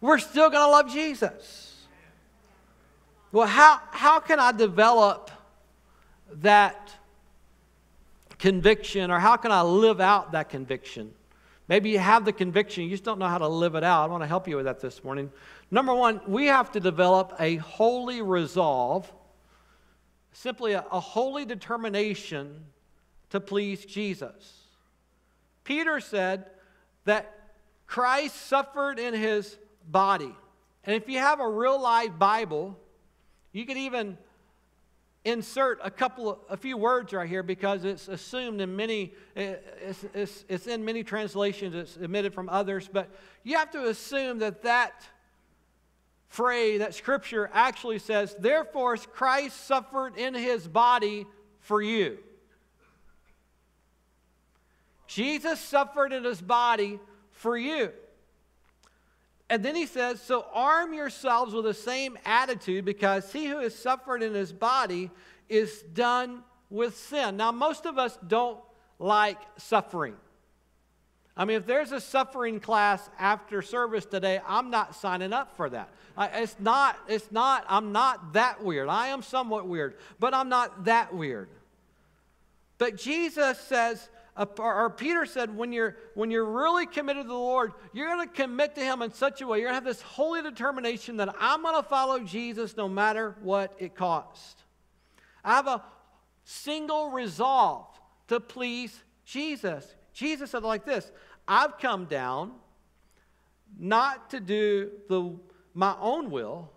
we're 0.02 0.18
still 0.18 0.50
going 0.50 0.66
to 0.66 0.70
love 0.70 0.92
Jesus. 0.92 1.67
Well, 3.30 3.47
how, 3.47 3.80
how 3.90 4.20
can 4.20 4.40
I 4.40 4.52
develop 4.52 5.30
that 6.37 6.92
conviction 8.38 9.11
or 9.11 9.18
how 9.18 9.37
can 9.37 9.52
I 9.52 9.62
live 9.62 10.00
out 10.00 10.32
that 10.32 10.49
conviction? 10.49 11.12
Maybe 11.68 11.90
you 11.90 11.99
have 11.99 12.25
the 12.25 12.32
conviction, 12.32 12.85
you 12.85 12.90
just 12.90 13.04
don't 13.04 13.18
know 13.18 13.26
how 13.26 13.38
to 13.38 13.49
live 13.49 13.75
it 13.75 13.85
out. 13.85 14.04
I 14.04 14.06
want 14.06 14.23
to 14.23 14.26
help 14.26 14.49
you 14.49 14.56
with 14.56 14.64
that 14.64 14.80
this 14.80 15.04
morning. 15.04 15.30
Number 15.70 15.94
one, 15.94 16.23
we 16.26 16.47
have 16.47 16.73
to 16.73 16.80
develop 16.80 17.35
a 17.38 17.56
holy 17.56 18.23
resolve, 18.23 19.12
simply 20.32 20.73
a, 20.73 20.85
a 20.90 21.00
holy 21.00 21.44
determination 21.44 22.64
to 23.30 23.40
please 23.40 23.85
Jesus. 23.85 24.62
Peter 25.64 26.00
said 26.00 26.47
that 27.04 27.35
Christ 27.87 28.37
suffered 28.47 28.99
in 28.99 29.12
his 29.12 29.58
body. 29.87 30.35
And 30.85 30.97
if 30.97 31.06
you 31.06 31.18
have 31.18 31.40
a 31.40 31.49
real 31.49 31.78
life 31.78 32.18
Bible, 32.18 32.78
you 33.58 33.66
could 33.66 33.76
even 33.76 34.16
insert 35.24 35.80
a 35.82 35.90
couple 35.90 36.38
a 36.48 36.56
few 36.56 36.76
words 36.76 37.12
right 37.12 37.28
here 37.28 37.42
because 37.42 37.84
it's 37.84 38.06
assumed 38.06 38.60
in 38.60 38.76
many 38.76 39.12
eh, 39.34 39.56
it's, 39.82 40.04
it's, 40.14 40.44
it's 40.48 40.66
in 40.68 40.84
many 40.84 41.02
translations 41.02 41.74
it's 41.74 41.98
omitted 41.98 42.32
from 42.32 42.48
others 42.48 42.88
but 42.90 43.10
you 43.42 43.56
have 43.56 43.68
to 43.68 43.88
assume 43.88 44.38
that 44.38 44.62
that 44.62 45.02
phrase 46.28 46.78
that 46.78 46.94
scripture 46.94 47.50
actually 47.52 47.98
says 47.98 48.36
therefore 48.38 48.96
christ 48.96 49.66
suffered 49.66 50.16
in 50.16 50.34
his 50.34 50.68
body 50.68 51.26
for 51.58 51.82
you. 51.82 52.18
Jesus 55.08 55.58
suffered 55.58 56.12
in 56.12 56.22
his 56.22 56.40
body 56.40 57.00
for 57.32 57.58
you 57.58 57.90
and 59.50 59.64
then 59.64 59.74
he 59.74 59.86
says, 59.86 60.20
So 60.20 60.44
arm 60.52 60.92
yourselves 60.92 61.54
with 61.54 61.64
the 61.64 61.74
same 61.74 62.18
attitude 62.24 62.84
because 62.84 63.32
he 63.32 63.46
who 63.46 63.58
has 63.60 63.74
suffered 63.74 64.22
in 64.22 64.34
his 64.34 64.52
body 64.52 65.10
is 65.48 65.82
done 65.94 66.42
with 66.70 66.96
sin. 66.96 67.36
Now, 67.36 67.52
most 67.52 67.86
of 67.86 67.98
us 67.98 68.18
don't 68.26 68.60
like 68.98 69.38
suffering. 69.56 70.14
I 71.36 71.44
mean, 71.44 71.56
if 71.56 71.66
there's 71.66 71.92
a 71.92 72.00
suffering 72.00 72.58
class 72.58 73.08
after 73.18 73.62
service 73.62 74.04
today, 74.04 74.40
I'm 74.46 74.70
not 74.70 74.96
signing 74.96 75.32
up 75.32 75.56
for 75.56 75.70
that. 75.70 75.88
It's 76.18 76.56
not, 76.58 76.98
it's 77.06 77.30
not, 77.30 77.64
I'm 77.68 77.92
not 77.92 78.32
that 78.32 78.62
weird. 78.62 78.88
I 78.88 79.08
am 79.08 79.22
somewhat 79.22 79.68
weird, 79.68 79.94
but 80.18 80.34
I'm 80.34 80.48
not 80.48 80.86
that 80.86 81.14
weird. 81.14 81.48
But 82.76 82.96
Jesus 82.96 83.58
says, 83.60 84.08
or 84.38 84.90
Peter 84.90 85.26
said, 85.26 85.57
when 85.57 85.73
you're, 85.73 85.97
when 86.14 86.30
you're 86.30 86.45
really 86.45 86.87
committed 86.87 87.25
to 87.25 87.28
the 87.28 87.35
Lord, 87.35 87.73
you're 87.92 88.07
going 88.07 88.28
to 88.28 88.33
commit 88.33 88.76
to 88.76 88.80
Him 88.80 89.02
in 89.02 89.12
such 89.12 89.40
a 89.40 89.47
way, 89.47 89.59
you're 89.59 89.71
going 89.71 89.80
to 89.80 89.87
have 89.87 89.97
this 89.97 90.02
holy 90.02 90.42
determination 90.42 91.16
that 91.16 91.35
I'm 91.40 91.62
going 91.62 91.75
to 91.75 91.88
follow 91.88 92.21
Jesus 92.21 92.76
no 92.76 92.88
matter 92.88 93.37
what 93.42 93.75
it 93.78 93.97
costs. 93.97 94.62
I 95.45 95.57
have 95.57 95.66
a 95.66 95.83
single 96.45 97.11
resolve 97.11 97.87
to 98.28 98.38
please 98.38 99.02
Jesus. 99.25 99.95
Jesus 100.12 100.52
said 100.52 100.62
like 100.62 100.85
this 100.85 101.11
I've 101.47 101.78
come 101.78 102.04
down 102.04 102.52
not 103.78 104.30
to 104.30 104.40
do 104.40 104.90
the, 105.09 105.35
my 105.75 105.97
own 106.00 106.30
will, 106.30 106.71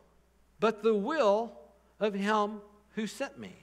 but 0.59 0.81
the 0.81 0.95
will 0.95 1.53
of 1.99 2.13
Him 2.15 2.61
who 2.95 3.05
sent 3.05 3.37
me. 3.37 3.53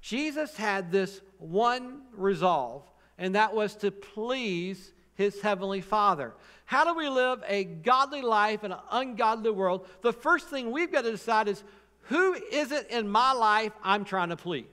Jesus 0.00 0.56
had 0.56 0.90
this 0.90 1.20
one 1.42 2.02
resolve, 2.16 2.82
and 3.18 3.34
that 3.34 3.54
was 3.54 3.74
to 3.76 3.90
please 3.90 4.92
his 5.14 5.40
heavenly 5.40 5.80
Father. 5.80 6.32
How 6.64 6.84
do 6.84 6.94
we 6.94 7.08
live 7.08 7.42
a 7.46 7.64
godly 7.64 8.22
life 8.22 8.64
in 8.64 8.72
an 8.72 8.78
ungodly 8.90 9.50
world? 9.50 9.86
The 10.00 10.12
first 10.12 10.48
thing 10.48 10.70
we've 10.70 10.92
got 10.92 11.02
to 11.02 11.10
decide 11.10 11.48
is 11.48 11.62
who 12.02 12.34
is 12.34 12.72
it 12.72 12.90
in 12.90 13.08
my 13.08 13.32
life 13.32 13.72
I'm 13.82 14.04
trying 14.04 14.30
to 14.30 14.36
please? 14.36 14.66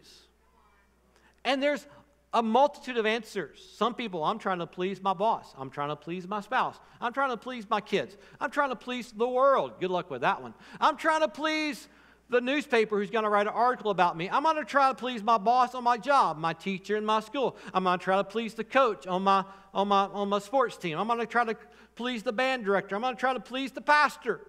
And 1.43 1.61
there's 1.61 1.85
a 2.33 2.43
multitude 2.43 2.97
of 2.97 3.05
answers. 3.05 3.59
Some 3.75 3.95
people, 3.95 4.23
I'm 4.23 4.37
trying 4.39 4.59
to 4.59 4.67
please 4.67 5.01
my 5.01 5.13
boss. 5.13 5.53
I'm 5.57 5.69
trying 5.69 5.89
to 5.89 5.95
please 5.95 6.27
my 6.27 6.41
spouse. 6.41 6.79
I'm 7.01 7.11
trying 7.11 7.31
to 7.31 7.37
please 7.37 7.67
my 7.69 7.81
kids. 7.81 8.15
I'm 8.39 8.51
trying 8.51 8.69
to 8.69 8.75
please 8.75 9.11
the 9.11 9.27
world. 9.27 9.79
Good 9.79 9.89
luck 9.89 10.11
with 10.11 10.21
that 10.21 10.41
one. 10.41 10.53
I'm 10.79 10.95
trying 10.95 11.21
to 11.21 11.27
please 11.27 11.87
the 12.29 12.41
newspaper 12.41 12.97
who's 12.97 13.09
going 13.09 13.23
to 13.23 13.29
write 13.29 13.47
an 13.47 13.53
article 13.53 13.91
about 13.91 14.15
me. 14.15 14.29
I'm 14.29 14.43
going 14.43 14.55
to 14.55 14.65
try 14.65 14.89
to 14.89 14.95
please 14.95 15.23
my 15.23 15.37
boss 15.37 15.73
on 15.73 15.83
my 15.83 15.97
job, 15.97 16.37
my 16.37 16.53
teacher 16.53 16.95
in 16.95 17.05
my 17.05 17.19
school. 17.19 17.57
I'm 17.73 17.83
going 17.83 17.97
to 17.97 18.03
try 18.03 18.17
to 18.17 18.23
please 18.23 18.53
the 18.53 18.63
coach 18.63 19.07
on 19.07 19.23
my, 19.23 19.43
on 19.73 19.87
my, 19.87 20.05
on 20.05 20.29
my 20.29 20.39
sports 20.39 20.77
team. 20.77 20.97
I'm 20.97 21.07
going 21.07 21.19
to 21.19 21.25
try 21.25 21.43
to 21.43 21.57
please 21.95 22.23
the 22.23 22.31
band 22.31 22.65
director. 22.65 22.95
I'm 22.95 23.01
going 23.01 23.15
to 23.15 23.19
try 23.19 23.33
to 23.33 23.39
please 23.39 23.71
the 23.71 23.81
pastor. 23.81 24.41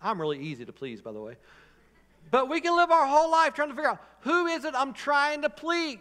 I'm 0.00 0.20
really 0.20 0.38
easy 0.38 0.64
to 0.66 0.72
please, 0.72 1.00
by 1.00 1.12
the 1.12 1.20
way. 1.20 1.36
But 2.30 2.48
we 2.48 2.60
can 2.60 2.76
live 2.76 2.90
our 2.90 3.06
whole 3.06 3.30
life 3.30 3.54
trying 3.54 3.68
to 3.68 3.74
figure 3.74 3.90
out 3.90 4.02
who 4.20 4.46
is 4.46 4.64
it 4.64 4.74
I'm 4.74 4.92
trying 4.92 5.42
to 5.42 5.50
please. 5.50 5.98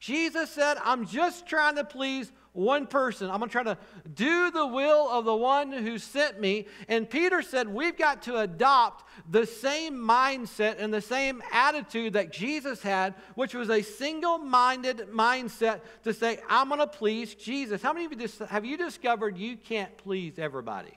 Jesus 0.00 0.50
said, 0.50 0.76
I'm 0.84 1.06
just 1.06 1.46
trying 1.46 1.76
to 1.76 1.84
please 1.84 2.30
one 2.54 2.86
person. 2.86 3.28
I'm 3.30 3.38
going 3.38 3.50
to 3.50 3.52
try 3.52 3.62
to 3.64 3.76
do 4.14 4.50
the 4.50 4.66
will 4.66 5.10
of 5.10 5.26
the 5.26 5.34
one 5.34 5.70
who 5.72 5.98
sent 5.98 6.40
me. 6.40 6.66
And 6.88 7.08
Peter 7.10 7.42
said, 7.42 7.68
We've 7.68 7.96
got 7.96 8.22
to 8.22 8.38
adopt 8.38 9.04
the 9.30 9.44
same 9.44 9.94
mindset 9.94 10.76
and 10.78 10.94
the 10.94 11.02
same 11.02 11.42
attitude 11.52 12.14
that 12.14 12.32
Jesus 12.32 12.80
had, 12.80 13.14
which 13.34 13.54
was 13.54 13.68
a 13.68 13.82
single 13.82 14.38
minded 14.38 15.08
mindset 15.12 15.80
to 16.04 16.14
say, 16.14 16.38
I'm 16.48 16.68
going 16.68 16.80
to 16.80 16.86
please 16.86 17.34
Jesus. 17.34 17.82
How 17.82 17.92
many 17.92 18.06
of 18.06 18.12
you 18.12 18.28
have 18.48 18.64
you 18.64 18.78
discovered 18.78 19.36
you 19.36 19.56
can't 19.56 19.94
please 19.98 20.38
everybody? 20.38 20.94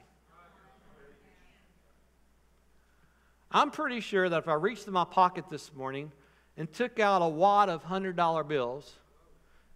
I'm 3.50 3.72
pretty 3.72 4.02
sure 4.02 4.30
that 4.30 4.38
if 4.38 4.48
I 4.48 4.54
reached 4.54 4.88
in 4.88 4.94
my 4.94 5.06
pocket 5.06 5.46
this 5.50 5.74
morning 5.74 6.12
and 6.58 6.72
took 6.72 7.00
out 7.00 7.22
a 7.22 7.28
wad 7.28 7.70
of 7.70 7.84
$100 7.84 8.48
bills, 8.48 8.94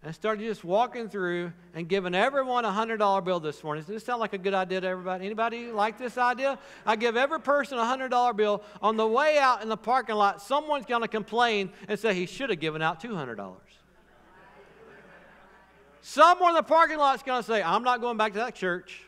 and 0.02 0.14
started 0.14 0.44
just 0.44 0.64
walking 0.64 1.08
through 1.08 1.52
and 1.74 1.88
giving 1.88 2.14
everyone 2.14 2.64
a 2.64 2.72
hundred 2.72 2.96
dollar 2.96 3.20
bill 3.20 3.38
this 3.38 3.62
morning. 3.62 3.82
Does 3.82 3.88
this 3.88 4.04
sound 4.04 4.20
like 4.20 4.32
a 4.32 4.38
good 4.38 4.54
idea 4.54 4.80
to 4.80 4.86
everybody? 4.86 5.24
Anybody 5.24 5.70
like 5.70 5.98
this 5.98 6.18
idea? 6.18 6.58
I 6.84 6.96
give 6.96 7.16
every 7.16 7.40
person 7.40 7.78
a 7.78 7.84
hundred 7.84 8.08
dollar 8.08 8.32
bill. 8.32 8.62
On 8.80 8.96
the 8.96 9.06
way 9.06 9.38
out 9.38 9.62
in 9.62 9.68
the 9.68 9.76
parking 9.76 10.16
lot, 10.16 10.42
someone's 10.42 10.86
going 10.86 11.02
to 11.02 11.08
complain 11.08 11.70
and 11.86 11.98
say 11.98 12.14
he 12.14 12.26
should 12.26 12.50
have 12.50 12.58
given 12.58 12.82
out 12.82 13.00
two 13.00 13.14
hundred 13.14 13.36
dollars. 13.36 13.60
Someone 16.02 16.50
in 16.50 16.56
the 16.56 16.62
parking 16.64 16.98
lot 16.98 17.14
is 17.14 17.22
going 17.22 17.40
to 17.40 17.46
say, 17.46 17.62
I'm 17.62 17.84
not 17.84 18.00
going 18.00 18.16
back 18.16 18.32
to 18.32 18.40
that 18.40 18.56
church. 18.56 19.02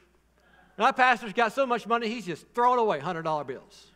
My 0.79 0.93
pastor's 0.93 1.33
got 1.33 1.53
so 1.53 1.67
much 1.67 1.87
money, 1.87 2.09
he's 2.09 2.25
just 2.25 2.47
throwing 2.55 2.79
away 2.79 3.01
$100 3.01 3.47
bills. 3.47 3.87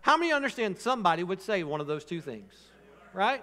How 0.00 0.16
many 0.16 0.32
understand 0.32 0.78
somebody 0.78 1.22
would 1.22 1.42
say 1.42 1.62
one 1.64 1.80
of 1.80 1.86
those 1.86 2.04
two 2.04 2.22
things? 2.22 2.52
Right? 3.12 3.42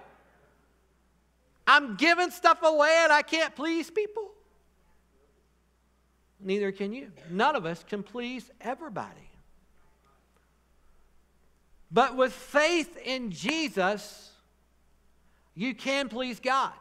I'm 1.66 1.96
giving 1.96 2.30
stuff 2.30 2.62
away 2.62 3.00
and 3.02 3.12
I 3.12 3.22
can't 3.22 3.54
please 3.54 3.90
people. 3.90 4.30
Neither 6.40 6.70
can 6.70 6.92
you. 6.92 7.10
None 7.30 7.56
of 7.56 7.66
us 7.66 7.82
can 7.82 8.02
please 8.02 8.50
everybody. 8.60 9.30
But 11.90 12.16
with 12.16 12.32
faith 12.32 12.96
in 13.04 13.30
Jesus, 13.30 14.30
you 15.54 15.74
can 15.74 16.08
please 16.08 16.40
God. 16.40 16.72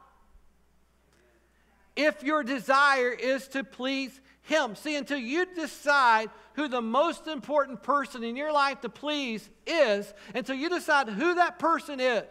If 1.96 2.24
your 2.24 2.44
desire 2.44 3.12
is 3.12 3.48
to 3.50 3.64
please 3.64 4.20
Him. 4.42 4.76
See, 4.76 4.98
until 4.98 5.18
you 5.18 5.46
decide 5.56 6.30
who 6.54 6.68
the 6.68 6.82
most 6.82 7.28
important 7.28 7.82
person 7.84 8.24
in 8.24 8.36
your 8.36 8.52
life 8.52 8.82
to 8.82 8.90
please 8.90 9.50
is, 9.66 10.14
until 10.34 10.56
you 10.56 10.70
decide 10.70 11.08
who 11.08 11.36
that 11.36 11.58
person 11.60 12.00
is, 12.00 12.26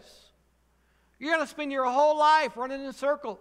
you're 1.18 1.33
going 1.33 1.44
to 1.44 1.50
spend 1.50 1.73
your 1.73 1.85
whole 1.85 2.18
life 2.18 2.56
running 2.56 2.85
in 2.85 2.92
circles. 2.92 3.38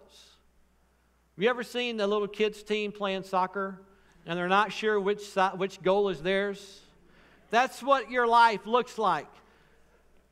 Have 1.36 1.42
you 1.42 1.50
ever 1.50 1.64
seen 1.64 1.96
the 1.96 2.06
little 2.06 2.28
kids' 2.28 2.62
team 2.62 2.92
playing 2.92 3.24
soccer 3.24 3.80
and 4.26 4.38
they're 4.38 4.48
not 4.48 4.72
sure 4.72 5.00
which, 5.00 5.22
which 5.56 5.82
goal 5.82 6.08
is 6.08 6.22
theirs? 6.22 6.80
That's 7.50 7.82
what 7.82 8.10
your 8.10 8.26
life 8.26 8.66
looks 8.66 8.98
like 8.98 9.26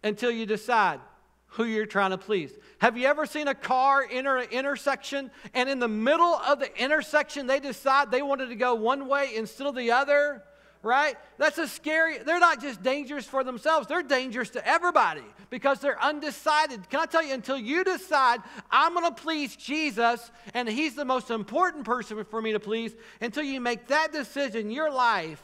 until 0.02 0.30
you 0.30 0.46
decide 0.46 1.00
who 1.46 1.64
you're 1.64 1.86
trying 1.86 2.10
to 2.10 2.18
please. 2.18 2.52
Have 2.78 2.96
you 2.96 3.06
ever 3.06 3.26
seen 3.26 3.46
a 3.46 3.54
car 3.54 4.06
enter 4.10 4.38
an 4.38 4.48
intersection 4.50 5.30
and 5.52 5.68
in 5.68 5.78
the 5.80 5.88
middle 5.88 6.34
of 6.34 6.60
the 6.60 6.82
intersection 6.82 7.46
they 7.46 7.60
decide 7.60 8.10
they 8.10 8.22
wanted 8.22 8.48
to 8.48 8.56
go 8.56 8.74
one 8.74 9.06
way 9.06 9.36
instead 9.36 9.66
of 9.66 9.74
the 9.74 9.90
other? 9.90 10.42
Right? 10.82 11.16
That's 11.38 11.58
a 11.58 11.68
scary, 11.68 12.18
they're 12.18 12.40
not 12.40 12.60
just 12.60 12.82
dangerous 12.82 13.24
for 13.24 13.44
themselves, 13.44 13.86
they're 13.86 14.02
dangerous 14.02 14.50
to 14.50 14.66
everybody 14.66 15.22
because 15.50 15.80
they're 15.80 16.02
undecided. 16.02 16.88
Can 16.90 17.00
I 17.00 17.06
tell 17.06 17.22
you, 17.22 17.34
until 17.34 17.58
you 17.58 17.84
decide, 17.84 18.40
I'm 18.70 18.94
going 18.94 19.14
to 19.14 19.22
please 19.22 19.54
Jesus 19.54 20.30
and 20.54 20.68
he's 20.68 20.94
the 20.94 21.04
most 21.04 21.30
important 21.30 21.84
person 21.84 22.24
for 22.24 22.42
me 22.42 22.52
to 22.52 22.60
please, 22.60 22.94
until 23.20 23.44
you 23.44 23.60
make 23.60 23.86
that 23.88 24.12
decision, 24.12 24.70
your 24.70 24.90
life 24.90 25.42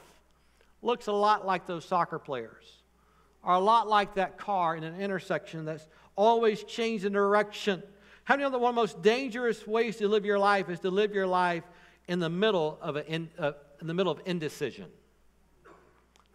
looks 0.83 1.07
a 1.07 1.13
lot 1.13 1.47
like 1.47 1.67
those 1.67 1.85
soccer 1.85 2.19
players, 2.19 2.65
or 3.43 3.55
a 3.55 3.59
lot 3.59 3.89
like 3.89 4.15
that 4.15 4.39
car 4.39 4.77
in 4.77 4.85
an 4.85 5.01
intersection 5.01 5.65
that's 5.65 5.87
always 6.17 6.65
changing 6.65 7.13
direction. 7.13 7.83
How 8.25 8.35
you 8.35 8.43
know 8.43 8.51
that 8.51 8.59
one 8.59 8.71
of 8.71 8.75
the 8.75 8.83
most 8.83 9.03
dangerous 9.03 9.67
ways 9.67 9.97
to 9.97 10.09
live 10.09 10.25
your 10.25 10.39
life 10.39 10.69
is 10.69 10.81
to 10.81 10.91
live 10.91 11.15
your 11.15 11.27
life 11.27 11.65
in 12.09 12.19
the 12.19 12.29
middle 12.29 12.79
of, 12.83 12.97
in, 12.97 13.31
uh, 13.39 13.53
in 13.81 13.87
the 13.87 13.95
middle 13.95 14.13
of 14.13 14.21
indecision? 14.27 14.87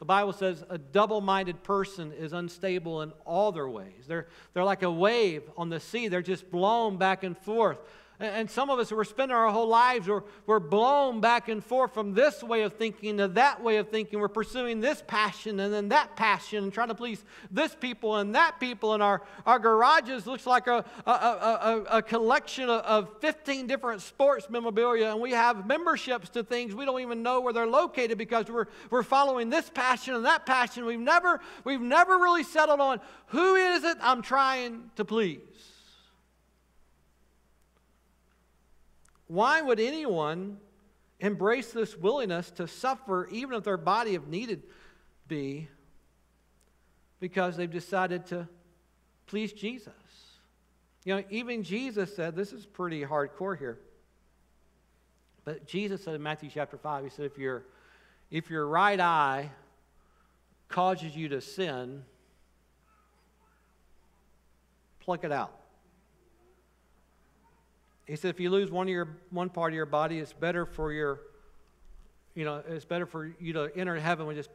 The 0.04 0.08
Bible 0.08 0.34
says 0.34 0.66
a 0.70 0.78
double 0.78 1.22
minded 1.22 1.64
person 1.64 2.12
is 2.12 2.34
unstable 2.34 3.04
in 3.04 3.14
all 3.26 3.54
their 3.54 3.70
ways. 3.70 4.04
They're, 4.06 4.28
they're 4.54 4.66
like 4.66 4.84
a 4.84 4.92
wave 4.92 5.44
on 5.56 5.70
the 5.70 5.80
sea, 5.80 6.10
they're 6.10 6.22
just 6.22 6.52
blown 6.52 6.98
back 6.98 7.24
and 7.24 7.38
forth. 7.38 7.78
And 8.24 8.50
some 8.50 8.70
of 8.70 8.80
us, 8.80 8.90
we're 8.90 9.04
spending 9.04 9.36
our 9.36 9.50
whole 9.50 9.68
lives, 9.68 10.08
we're, 10.08 10.24
we're 10.46 10.62
blown 10.62 11.20
back 11.20 11.50
and 11.50 11.62
forth 11.62 11.94
from 11.94 12.14
this 12.14 12.42
way 12.42 12.62
of 12.62 12.72
thinking 12.72 13.18
to 13.18 13.28
that 13.30 13.62
way 13.62 13.76
of 13.78 13.90
thinking. 13.90 14.18
We're 14.18 14.30
pursuing 14.30 14.80
this 14.80 15.04
passion 15.06 15.60
and 15.60 15.74
then 15.74 15.90
that 15.90 16.16
passion 16.16 16.64
and 16.64 16.74
trying 16.74 16.88
to 16.88 16.96
please 16.96 17.22
this 17.52 17.76
people 17.76 18.16
and 18.16 18.34
that 18.34 18.62
people. 18.62 18.94
And 18.94 19.04
our, 19.04 19.24
our 19.46 19.60
garages 19.60 20.26
looks 20.26 20.48
like 20.48 20.68
a, 20.68 20.86
a, 21.06 21.12
a, 21.12 21.86
a 21.98 22.02
collection 22.02 22.70
of, 22.70 22.82
of 22.86 23.20
15 23.20 23.68
different 23.68 24.02
sports 24.02 24.50
memorabilia. 24.50 25.12
And 25.12 25.20
we 25.20 25.32
have 25.32 25.68
memberships 25.68 26.30
to 26.30 26.44
things 26.44 26.74
we 26.74 26.86
don't 26.86 27.02
even 27.02 27.24
know 27.24 27.42
where 27.42 27.52
they're 27.52 27.68
located 27.68 28.18
because 28.18 28.50
we're, 28.50 28.68
we're 28.90 29.04
following 29.04 29.50
this 29.50 29.70
passion 29.70 30.16
and 30.16 30.24
that 30.24 30.46
passion. 30.46 30.86
We've 30.86 30.98
never, 30.98 31.42
we've 31.66 31.82
never 31.82 32.14
really 32.14 32.44
settled 32.44 32.80
on 32.80 33.02
who 33.28 33.56
is 33.56 33.84
it 33.84 33.98
I'm 34.00 34.22
trying 34.22 34.92
to 34.96 35.04
please. 35.04 35.73
Why 39.34 39.64
would 39.64 39.80
anyone 39.80 40.58
embrace 41.20 41.72
this 41.72 41.98
willingness 41.98 42.52
to 42.52 42.68
suffer, 42.68 43.28
even 43.32 43.58
if 43.58 43.64
their 43.64 43.78
body 43.78 44.14
if 44.14 44.28
needed 44.28 44.62
be, 45.28 45.70
because 47.20 47.58
they've 47.58 47.72
decided 47.72 48.28
to 48.28 48.48
please 49.26 49.52
Jesus? 49.52 49.92
You 51.04 51.16
know, 51.16 51.24
even 51.32 51.64
Jesus 51.64 52.16
said, 52.16 52.36
this 52.36 52.54
is 52.54 52.68
pretty 52.68 53.04
hardcore 53.04 53.58
here. 53.58 53.80
But 55.46 55.66
Jesus 55.66 56.04
said 56.04 56.14
in 56.14 56.22
Matthew 56.22 56.52
chapter 56.54 56.78
5, 56.78 57.04
he 57.04 57.10
said, 57.10 57.26
if 57.26 57.36
your, 57.36 57.66
if 58.30 58.52
your 58.52 58.68
right 58.68 59.00
eye 59.00 59.50
causes 60.70 61.16
you 61.16 61.30
to 61.30 61.42
sin, 61.42 62.04
pluck 65.00 65.24
it 65.24 65.32
out. 65.32 65.63
He 68.06 68.16
said, 68.16 68.30
if 68.30 68.40
you 68.40 68.50
lose 68.50 68.70
one 68.70 68.88
of 68.88 68.92
your 68.92 69.18
one 69.30 69.50
part 69.50 69.72
of 69.72 69.76
your 69.76 69.86
body, 69.86 70.20
it's 70.20 70.34
better 70.34 70.66
for 70.66 70.92
your, 70.92 71.22
you 72.36 72.44
know, 72.44 72.62
it's 72.68 72.86
better 72.86 73.06
for 73.06 73.34
you 73.40 73.54
to 73.54 73.72
enter 73.76 73.98
heaven 73.98 74.26
with 74.26 74.38
just 74.38 74.50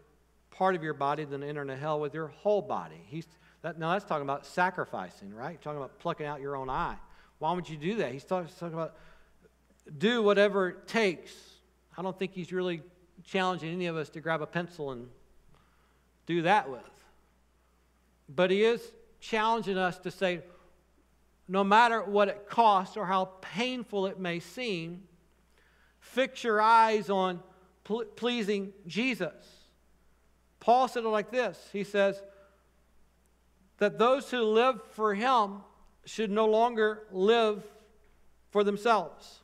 part 0.51 0.75
of 0.75 0.83
your 0.83 0.95
body 0.95 1.25
than 1.25 1.43
enter 1.43 1.63
into 1.63 1.77
hell 1.77 2.01
with 2.01 2.15
your 2.15 2.29
whole 2.29 2.61
body. 2.61 3.01
He's 3.07 3.27
that, 3.63 3.79
now 3.79 3.93
that's 3.93 4.05
talking 4.05 4.23
about 4.23 4.47
sacrificing, 4.47 5.35
right? 5.35 5.61
Talking 5.61 5.79
about 5.79 5.99
plucking 5.99 6.27
out 6.27 6.41
your 6.41 6.57
own 6.57 6.71
eye. 6.71 6.97
Why 7.39 7.53
would 7.53 7.69
you 7.69 7.77
do 7.77 7.97
that? 7.97 8.13
He's 8.13 8.25
talking, 8.25 8.51
talking 8.59 8.75
about 8.75 8.95
do 9.97 10.23
whatever 10.23 10.69
it 10.69 10.87
takes. 10.87 11.33
I 11.97 12.03
don't 12.03 12.19
think 12.19 12.33
he's 12.33 12.53
really 12.53 12.83
challenging 13.25 13.73
any 13.73 13.87
of 13.87 13.97
us 13.97 14.11
to 14.11 14.21
grab 14.21 14.43
a 14.43 14.47
pencil 14.47 14.93
and 14.93 15.09
do 16.27 16.43
that 16.43 16.71
with. 16.71 16.81
But 18.29 18.51
he 18.51 18.63
is 18.63 18.83
challenging 19.21 19.79
us 19.79 19.99
to 20.01 20.11
say, 20.11 20.41
no 21.49 21.65
matter 21.65 22.03
what 22.03 22.29
it 22.29 22.47
costs 22.49 22.97
or 22.97 23.07
how 23.07 23.31
painful 23.41 24.07
it 24.07 24.21
may 24.21 24.39
seem, 24.39 25.03
fix 25.99 26.45
your 26.45 26.61
eyes 26.61 27.09
on 27.09 27.41
pleasing 28.17 28.73
Jesus. 28.87 29.33
Paul 30.61 30.89
said 30.89 31.05
it 31.05 31.09
like 31.09 31.31
this 31.31 31.71
He 31.73 31.85
says, 31.85 32.23
that 33.79 33.99
those 33.99 34.31
who 34.31 34.43
live 34.43 34.81
for 34.93 35.15
him 35.15 35.63
should 36.05 36.31
no 36.31 36.47
longer 36.47 37.05
live 37.13 37.63
for 38.51 38.65
themselves. 38.65 39.41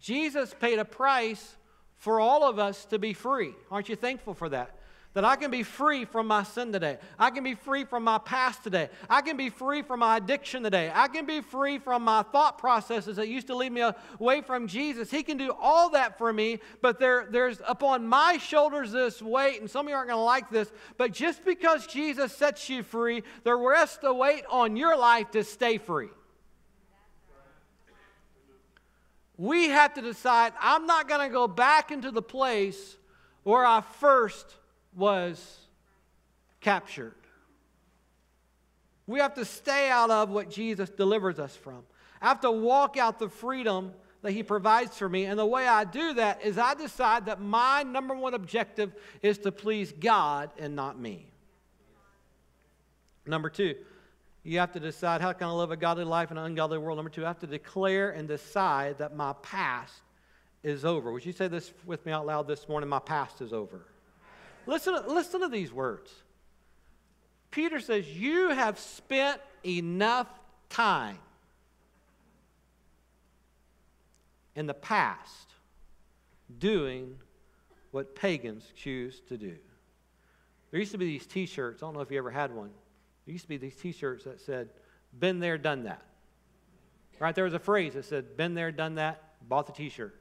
Jesus 0.00 0.54
paid 0.58 0.78
a 0.78 0.84
price 0.84 1.56
for 1.96 2.20
all 2.20 2.44
of 2.44 2.58
us 2.58 2.84
to 2.86 2.98
be 2.98 3.12
free. 3.12 3.52
Aren't 3.70 3.88
you 3.88 3.96
thankful 3.96 4.34
for 4.34 4.48
that? 4.48 4.78
That 5.14 5.24
I 5.24 5.34
can 5.34 5.50
be 5.50 5.64
free 5.64 6.04
from 6.04 6.28
my 6.28 6.44
sin 6.44 6.72
today. 6.72 6.98
I 7.18 7.30
can 7.30 7.42
be 7.42 7.56
free 7.56 7.84
from 7.84 8.04
my 8.04 8.18
past 8.18 8.62
today. 8.62 8.90
I 9.08 9.22
can 9.22 9.36
be 9.36 9.50
free 9.50 9.82
from 9.82 10.00
my 10.00 10.18
addiction 10.18 10.62
today. 10.62 10.92
I 10.94 11.08
can 11.08 11.26
be 11.26 11.40
free 11.40 11.78
from 11.78 12.04
my 12.04 12.22
thought 12.22 12.58
processes 12.58 13.16
that 13.16 13.26
used 13.26 13.48
to 13.48 13.56
lead 13.56 13.72
me 13.72 13.82
away 14.20 14.40
from 14.42 14.68
Jesus. 14.68 15.10
He 15.10 15.24
can 15.24 15.36
do 15.36 15.52
all 15.60 15.90
that 15.90 16.16
for 16.16 16.32
me, 16.32 16.60
but 16.80 17.00
there, 17.00 17.26
there's 17.28 17.60
upon 17.66 18.06
my 18.06 18.38
shoulders 18.38 18.92
this 18.92 19.20
weight, 19.20 19.60
and 19.60 19.68
some 19.68 19.86
of 19.86 19.90
you 19.90 19.96
aren't 19.96 20.10
going 20.10 20.20
to 20.20 20.22
like 20.22 20.48
this, 20.48 20.70
but 20.96 21.10
just 21.10 21.44
because 21.44 21.88
Jesus 21.88 22.32
sets 22.32 22.68
you 22.68 22.84
free, 22.84 23.24
there 23.42 23.58
rests 23.58 23.98
a 24.04 24.14
weight 24.14 24.44
on 24.48 24.76
your 24.76 24.96
life 24.96 25.32
to 25.32 25.42
stay 25.42 25.78
free. 25.78 26.10
We 29.36 29.70
have 29.70 29.94
to 29.94 30.02
decide 30.02 30.52
I'm 30.60 30.86
not 30.86 31.08
going 31.08 31.26
to 31.26 31.32
go 31.32 31.48
back 31.48 31.90
into 31.90 32.12
the 32.12 32.22
place 32.22 32.96
where 33.42 33.64
I 33.64 33.80
first 33.80 34.54
was 34.94 35.58
captured. 36.60 37.14
We 39.06 39.20
have 39.20 39.34
to 39.34 39.44
stay 39.44 39.90
out 39.90 40.10
of 40.10 40.30
what 40.30 40.50
Jesus 40.50 40.90
delivers 40.90 41.38
us 41.38 41.56
from. 41.56 41.82
I 42.22 42.28
have 42.28 42.40
to 42.42 42.50
walk 42.50 42.96
out 42.96 43.18
the 43.18 43.28
freedom 43.28 43.92
that 44.22 44.32
He 44.32 44.42
provides 44.42 44.96
for 44.96 45.08
me. 45.08 45.24
And 45.24 45.38
the 45.38 45.46
way 45.46 45.66
I 45.66 45.84
do 45.84 46.14
that 46.14 46.42
is 46.44 46.58
I 46.58 46.74
decide 46.74 47.26
that 47.26 47.40
my 47.40 47.82
number 47.82 48.14
one 48.14 48.34
objective 48.34 48.92
is 49.22 49.38
to 49.38 49.52
please 49.52 49.92
God 49.92 50.50
and 50.58 50.76
not 50.76 50.98
me. 50.98 51.26
Number 53.26 53.50
two, 53.50 53.74
you 54.42 54.58
have 54.58 54.72
to 54.72 54.80
decide 54.80 55.20
how 55.20 55.32
can 55.32 55.48
I 55.48 55.52
live 55.52 55.70
a 55.70 55.76
godly 55.76 56.04
life 56.04 56.30
in 56.30 56.38
an 56.38 56.44
ungodly 56.44 56.78
world. 56.78 56.98
Number 56.98 57.10
two, 57.10 57.24
I 57.24 57.28
have 57.28 57.38
to 57.40 57.46
declare 57.46 58.10
and 58.10 58.26
decide 58.26 58.98
that 58.98 59.14
my 59.14 59.34
past 59.42 60.02
is 60.62 60.84
over. 60.84 61.12
Would 61.12 61.24
you 61.24 61.32
say 61.32 61.48
this 61.48 61.72
with 61.84 62.04
me 62.06 62.12
out 62.12 62.26
loud 62.26 62.46
this 62.46 62.68
morning? 62.68 62.88
My 62.88 62.98
past 62.98 63.40
is 63.40 63.52
over. 63.52 63.82
Listen, 64.70 64.96
listen 65.08 65.40
to 65.40 65.48
these 65.48 65.72
words. 65.72 66.12
Peter 67.50 67.80
says, 67.80 68.08
You 68.08 68.50
have 68.50 68.78
spent 68.78 69.40
enough 69.66 70.28
time 70.68 71.18
in 74.54 74.66
the 74.66 74.74
past 74.74 75.48
doing 76.60 77.16
what 77.90 78.14
pagans 78.14 78.72
choose 78.76 79.20
to 79.28 79.36
do. 79.36 79.56
There 80.70 80.78
used 80.78 80.92
to 80.92 80.98
be 80.98 81.06
these 81.06 81.26
t 81.26 81.46
shirts. 81.46 81.82
I 81.82 81.86
don't 81.86 81.94
know 81.94 82.00
if 82.00 82.12
you 82.12 82.18
ever 82.18 82.30
had 82.30 82.54
one. 82.54 82.70
There 83.26 83.32
used 83.32 83.46
to 83.46 83.48
be 83.48 83.56
these 83.56 83.74
t 83.74 83.90
shirts 83.90 84.22
that 84.22 84.40
said, 84.40 84.68
Been 85.18 85.40
there, 85.40 85.58
done 85.58 85.82
that. 85.82 86.02
Right? 87.18 87.34
There 87.34 87.44
was 87.44 87.54
a 87.54 87.58
phrase 87.58 87.94
that 87.94 88.04
said, 88.04 88.36
Been 88.36 88.54
there, 88.54 88.70
done 88.70 88.94
that, 88.94 89.20
bought 89.48 89.66
the 89.66 89.72
t 89.72 89.88
shirt. 89.88 90.14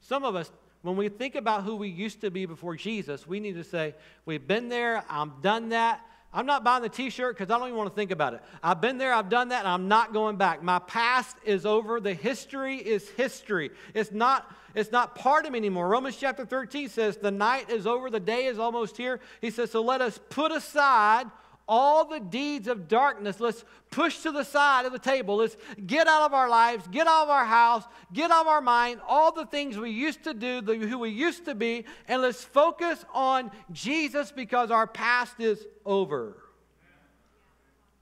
Some 0.00 0.24
of 0.24 0.34
us 0.34 0.50
when 0.82 0.96
we 0.96 1.08
think 1.08 1.34
about 1.34 1.64
who 1.64 1.76
we 1.76 1.88
used 1.88 2.20
to 2.20 2.30
be 2.30 2.44
before 2.46 2.76
Jesus, 2.76 3.26
we 3.26 3.40
need 3.40 3.54
to 3.54 3.64
say, 3.64 3.94
We've 4.26 4.46
been 4.46 4.68
there, 4.68 5.04
I've 5.08 5.40
done 5.40 5.70
that. 5.70 6.00
I'm 6.34 6.46
not 6.46 6.64
buying 6.64 6.82
the 6.82 6.88
t 6.88 7.10
shirt 7.10 7.36
because 7.36 7.50
I 7.50 7.58
don't 7.58 7.68
even 7.68 7.76
want 7.76 7.90
to 7.90 7.94
think 7.94 8.10
about 8.10 8.32
it. 8.32 8.42
I've 8.62 8.80
been 8.80 8.96
there, 8.96 9.12
I've 9.12 9.28
done 9.28 9.48
that, 9.48 9.60
and 9.60 9.68
I'm 9.68 9.86
not 9.86 10.14
going 10.14 10.36
back. 10.36 10.62
My 10.62 10.78
past 10.78 11.36
is 11.44 11.66
over. 11.66 12.00
The 12.00 12.14
history 12.14 12.76
is 12.76 13.08
history. 13.10 13.70
It's 13.92 14.12
not, 14.12 14.50
it's 14.74 14.90
not 14.90 15.14
part 15.14 15.44
of 15.44 15.52
me 15.52 15.58
anymore. 15.58 15.88
Romans 15.88 16.16
chapter 16.16 16.46
13 16.46 16.88
says, 16.88 17.18
The 17.18 17.30
night 17.30 17.68
is 17.68 17.86
over, 17.86 18.08
the 18.08 18.18
day 18.18 18.46
is 18.46 18.58
almost 18.58 18.96
here. 18.96 19.20
He 19.42 19.50
says, 19.50 19.70
So 19.70 19.82
let 19.82 20.00
us 20.00 20.18
put 20.30 20.52
aside 20.52 21.26
all 21.68 22.04
the 22.04 22.20
deeds 22.20 22.68
of 22.68 22.88
darkness, 22.88 23.40
let's 23.40 23.64
push 23.90 24.18
to 24.20 24.32
the 24.32 24.44
side 24.44 24.84
of 24.84 24.92
the 24.92 24.98
table. 24.98 25.36
Let's 25.36 25.56
get 25.86 26.06
out 26.06 26.22
of 26.22 26.34
our 26.34 26.48
lives, 26.48 26.86
get 26.88 27.06
out 27.06 27.24
of 27.24 27.30
our 27.30 27.44
house, 27.44 27.84
get 28.12 28.30
out 28.30 28.42
of 28.42 28.46
our 28.48 28.60
mind, 28.60 29.00
all 29.06 29.32
the 29.32 29.46
things 29.46 29.78
we 29.78 29.90
used 29.90 30.24
to 30.24 30.34
do, 30.34 30.60
the, 30.60 30.76
who 30.76 30.98
we 30.98 31.10
used 31.10 31.44
to 31.44 31.54
be, 31.54 31.84
and 32.08 32.22
let's 32.22 32.42
focus 32.44 33.04
on 33.14 33.50
Jesus 33.70 34.32
because 34.32 34.70
our 34.70 34.86
past 34.86 35.40
is 35.40 35.64
over. 35.86 36.36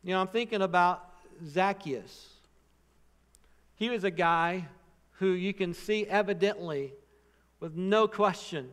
You 0.02 0.14
know, 0.14 0.20
I'm 0.20 0.28
thinking 0.28 0.62
about 0.62 1.04
Zacchaeus. 1.46 2.28
He 3.76 3.90
was 3.90 4.04
a 4.04 4.10
guy 4.10 4.66
who 5.12 5.32
you 5.32 5.52
can 5.52 5.74
see 5.74 6.06
evidently, 6.06 6.94
with 7.60 7.76
no 7.76 8.08
question, 8.08 8.70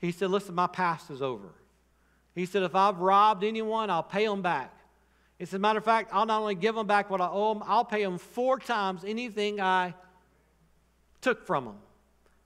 he 0.00 0.12
said, 0.12 0.30
Listen, 0.30 0.54
my 0.54 0.68
past 0.68 1.10
is 1.10 1.20
over. 1.20 1.48
He 2.34 2.46
said, 2.46 2.62
If 2.62 2.74
I've 2.74 2.98
robbed 2.98 3.44
anyone, 3.44 3.90
I'll 3.90 4.02
pay 4.02 4.26
them 4.26 4.42
back. 4.42 4.74
He 5.38 5.44
said, 5.44 5.60
Matter 5.60 5.78
of 5.78 5.84
fact, 5.84 6.10
I'll 6.12 6.26
not 6.26 6.40
only 6.40 6.54
give 6.54 6.74
them 6.74 6.86
back 6.86 7.10
what 7.10 7.20
I 7.20 7.28
owe 7.30 7.54
them, 7.54 7.62
I'll 7.66 7.84
pay 7.84 8.02
them 8.02 8.18
four 8.18 8.58
times 8.58 9.04
anything 9.04 9.60
I 9.60 9.94
took 11.20 11.46
from 11.46 11.64
them. 11.64 11.76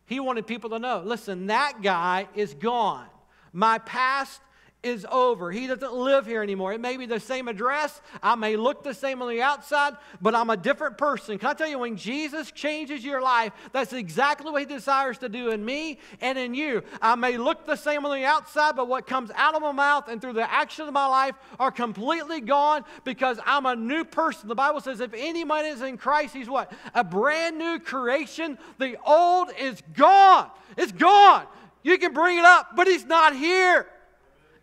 He 0.07 0.21
wanted 0.21 0.47
people 0.47 0.71
to 0.71 0.79
know 0.79 1.03
listen, 1.05 1.47
that 1.47 1.83
guy 1.83 2.29
is 2.35 2.55
gone. 2.55 3.07
My 3.53 3.79
past 3.79 4.41
is 4.83 5.07
over. 5.11 5.51
He 5.51 5.67
doesn't 5.67 5.93
live 5.93 6.27
here 6.27 6.43
anymore. 6.43 6.73
It 6.73 6.81
may 6.81 6.97
be 6.97 7.07
the 7.07 7.19
same 7.19 7.49
address. 7.49 8.01
I 8.23 8.35
may 8.37 8.57
look 8.57 8.85
the 8.85 8.95
same 8.95 9.21
on 9.21 9.29
the 9.29 9.43
outside, 9.43 9.95
but 10.21 10.35
I'm 10.35 10.51
a 10.51 10.57
different 10.57 10.97
person. 10.97 11.39
Can 11.39 11.49
I 11.49 11.55
tell 11.55 11.69
you, 11.69 11.79
when 11.79 11.97
Jesus 11.97 12.53
changes 12.53 13.05
your 13.05 13.21
life, 13.21 13.53
that's 13.73 13.93
exactly 13.93 14.51
what 14.51 14.61
He 14.61 14.67
desires 14.67 15.19
to 15.19 15.29
do 15.29 15.51
in 15.51 15.65
me 15.65 15.99
and 16.21 16.39
in 16.39 16.55
you. 16.55 16.83
I 17.03 17.17
may 17.17 17.37
look 17.37 17.67
the 17.67 17.77
same 17.77 18.07
on 18.07 18.17
the 18.17 18.25
outside, 18.25 18.77
but 18.77 18.89
what 18.89 19.07
comes 19.07 19.31
out 19.35 19.55
of 19.55 19.63
my 19.63 19.73
mouth 19.73 20.09
and 20.09 20.21
through 20.21 20.35
the 20.35 20.51
action 20.51 20.87
of 20.87 20.95
my 20.95 21.07
life 21.07 21.35
are 21.59 21.73
completely 21.73 22.41
gone 22.41 22.85
because 23.05 23.41
I'm 23.45 23.67
a 23.67 23.75
new 23.75 24.05
person. 24.05 24.49
The 24.49 24.55
Bible 24.55 24.81
says 24.81 25.01
if 25.01 25.15
anyone 25.15 25.65
is 25.65 25.83
in 25.83 25.97
Christ, 25.97 26.35
he's 26.35 26.49
what? 26.49 26.73
A 26.95 27.03
brand 27.03 27.59
new 27.59 27.81
creation. 27.81 28.59
The 28.79 28.97
old 29.05 29.49
is 29.59 29.83
gone. 29.95 30.51
It's 30.77 30.93
gone. 30.93 31.47
You 31.83 31.99
can 31.99 32.13
bring 32.13 32.39
it 32.39 32.45
up, 32.45 32.77
but 32.77 32.87
he's 32.87 33.05
not 33.05 33.35
here 33.35 33.87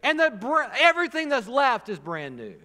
and 0.03 0.19
the, 0.19 0.69
everything 0.79 1.29
that's 1.29 1.47
left 1.47 1.89
is 1.89 1.97
brand 1.97 2.35
new. 2.35 2.55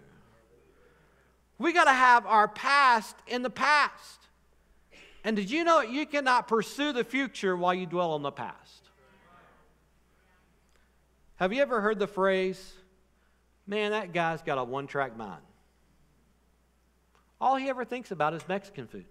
We 1.59 1.73
got 1.73 1.85
to 1.85 1.93
have 1.93 2.27
our 2.27 2.49
past 2.49 3.17
in 3.27 3.43
the 3.43 3.51
past. 3.51 4.21
And 5.25 5.37
did 5.37 5.51
you 5.51 5.65
know 5.65 5.81
you 5.81 6.07
cannot 6.07 6.49
pursue 6.49 6.93
the 6.93 7.05
future 7.05 7.57
while 7.57 7.75
you 7.75 7.87
dwell 7.87 8.13
on 8.13 8.23
the 8.23 8.31
past? 8.31 8.89
Have 11.37 11.53
you 11.53 11.63
ever 11.63 11.81
heard 11.81 11.99
the 11.99 12.07
phrase, 12.07 12.73
man, 13.67 13.93
that 13.93 14.13
guy's 14.13 14.43
got 14.43 14.59
a 14.59 14.65
one 14.65 14.87
track 14.87 15.17
mind? 15.17 15.43
All 17.41 17.55
he 17.57 17.69
ever 17.69 17.85
thinks 17.85 18.11
about 18.11 18.35
is 18.35 18.43
Mexican 18.49 18.89
food. 18.89 19.05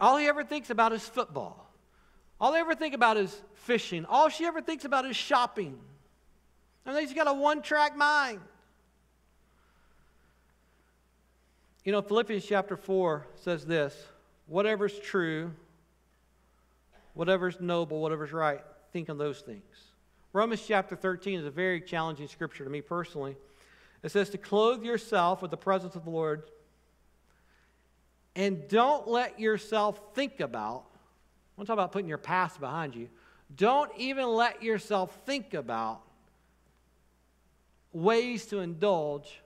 All 0.00 0.16
he 0.16 0.26
ever 0.26 0.44
thinks 0.44 0.70
about 0.70 0.92
is 0.92 1.06
football. 1.06 1.63
All 2.44 2.52
they 2.52 2.60
ever 2.60 2.74
think 2.74 2.92
about 2.92 3.16
is 3.16 3.34
fishing. 3.54 4.04
All 4.04 4.28
she 4.28 4.44
ever 4.44 4.60
thinks 4.60 4.84
about 4.84 5.06
is 5.06 5.16
shopping. 5.16 5.78
And 6.84 6.94
she's 6.98 7.14
got 7.14 7.26
a 7.26 7.32
one 7.32 7.62
track 7.62 7.96
mind. 7.96 8.38
You 11.86 11.92
know, 11.92 12.02
Philippians 12.02 12.44
chapter 12.44 12.76
4 12.76 13.26
says 13.36 13.64
this 13.64 13.96
whatever's 14.46 14.98
true, 14.98 15.52
whatever's 17.14 17.62
noble, 17.62 18.02
whatever's 18.02 18.34
right, 18.34 18.60
think 18.92 19.08
on 19.08 19.16
those 19.16 19.40
things. 19.40 19.62
Romans 20.34 20.62
chapter 20.66 20.96
13 20.96 21.38
is 21.38 21.46
a 21.46 21.50
very 21.50 21.80
challenging 21.80 22.28
scripture 22.28 22.64
to 22.64 22.68
me 22.68 22.82
personally. 22.82 23.36
It 24.02 24.10
says 24.10 24.28
to 24.28 24.36
clothe 24.36 24.82
yourself 24.82 25.40
with 25.40 25.50
the 25.50 25.56
presence 25.56 25.96
of 25.96 26.04
the 26.04 26.10
Lord 26.10 26.42
and 28.36 28.68
don't 28.68 29.08
let 29.08 29.40
yourself 29.40 29.98
think 30.12 30.40
about, 30.40 30.84
want 31.56 31.66
to 31.66 31.70
talk 31.70 31.74
about 31.74 31.92
putting 31.92 32.08
your 32.08 32.18
past 32.18 32.60
behind 32.60 32.94
you. 32.94 33.08
Don't 33.54 33.90
even 33.96 34.26
let 34.28 34.62
yourself 34.62 35.16
think 35.26 35.54
about 35.54 36.00
ways 37.92 38.46
to 38.46 38.58
indulge 38.58 39.40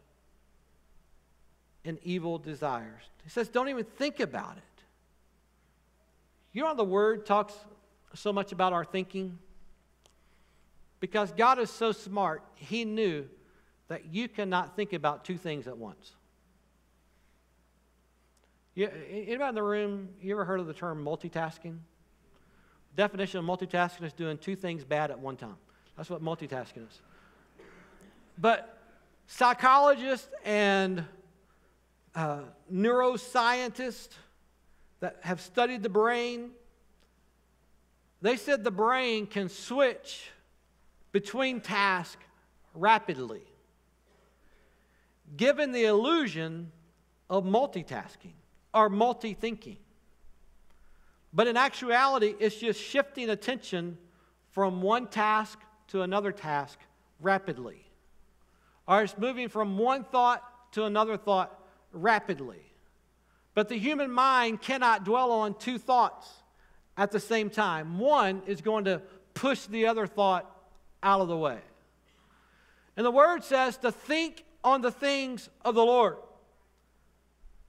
in 1.85 1.99
evil 2.03 2.39
desires. 2.39 3.03
He 3.25 3.31
says, 3.31 3.49
don't 3.49 3.69
even 3.69 3.85
think 3.85 4.21
about 4.21 4.57
it. 4.57 4.63
You 6.53 6.63
know, 6.63 6.69
how 6.69 6.75
the 6.75 6.85
word 6.85 7.27
talks 7.27 7.55
so 8.15 8.33
much 8.33 8.53
about 8.53 8.73
our 8.73 8.85
thinking? 8.85 9.39
Because 11.01 11.31
God 11.33 11.59
is 11.59 11.71
so 11.71 11.93
smart, 11.93 12.43
He 12.55 12.85
knew 12.85 13.27
that 13.89 14.07
you 14.13 14.29
cannot 14.29 14.77
think 14.77 14.93
about 14.93 15.25
two 15.25 15.37
things 15.37 15.67
at 15.69 15.77
once. 15.77 16.13
You, 18.75 18.91
anybody 19.11 19.49
in 19.49 19.55
the 19.55 19.63
room, 19.63 20.09
you 20.21 20.33
ever 20.33 20.45
heard 20.45 20.61
of 20.61 20.67
the 20.67 20.75
term 20.75 21.05
multitasking? 21.05 21.79
Definition 22.99 23.39
of 23.39 23.45
multitasking 23.45 24.03
is 24.03 24.13
doing 24.13 24.39
two 24.39 24.57
things 24.57 24.83
bad 24.85 25.13
at 25.13 25.21
one 25.21 25.37
time. 25.37 25.55
That's 25.97 26.11
what 26.11 26.21
multitasking 26.21 26.85
is. 26.89 27.01
But 28.37 28.77
psychologists 29.29 30.29
and 30.45 31.05
uh, 32.17 32.41
neuroscientists 32.73 34.09
that 34.99 35.19
have 35.21 35.41
studied 35.41 35.85
the 35.85 35.89
brain, 35.89 36.51
they 38.21 38.37
said 38.37 38.65
the 38.65 38.73
brain 38.73 39.29
can 39.29 39.49
switch 39.49 40.33
between 41.13 41.61
tasks 41.61 42.25
rapidly, 42.75 43.43
given 45.37 45.71
the 45.71 45.85
illusion 45.85 46.73
of 47.31 47.45
multitasking 47.45 48.35
or 48.75 48.89
multi 48.89 49.35
thinking. 49.35 49.77
But 51.33 51.47
in 51.47 51.57
actuality, 51.57 52.35
it's 52.39 52.57
just 52.57 52.81
shifting 52.81 53.31
attention 53.31 53.99
from 54.51 54.83
one 54.83 55.07
task 55.07 55.59
to 55.89 56.03
another 56.03 56.33
task 56.33 56.79
rapidly. 57.21 57.85
Or 58.87 59.03
it's 59.03 59.19
moving 59.19 59.49
from 59.49 59.79
one 59.79 60.05
thought 60.05 60.43
to 60.73 60.85
another 60.85 61.17
thought 61.17 61.59
rapidly. 61.93 62.63
But 63.55 63.69
the 63.69 63.79
human 63.79 64.11
mind 64.11 64.63
cannot 64.63 65.05
dwell 65.05 65.33
on 65.33 65.55
two 65.59 65.79
thoughts 65.79 66.29
at 66.97 67.11
the 67.11 67.21
same 67.21 67.51
time. 67.51 67.99
One 67.99 68.43
is 68.47 68.61
going 68.61 68.85
to 68.85 69.03
push 69.35 69.67
the 69.67 69.87
other 69.87 70.07
thought 70.07 70.51
out 71.03 71.21
of 71.21 71.29
the 71.29 71.37
way. 71.37 71.59
And 72.97 73.05
the 73.05 73.11
word 73.11 73.45
says 73.45 73.77
to 73.79 73.93
think 73.93 74.45
on 74.65 74.81
the 74.81 74.91
things 74.91 75.49
of 75.65 75.75
the 75.75 75.85
Lord. 75.85 76.17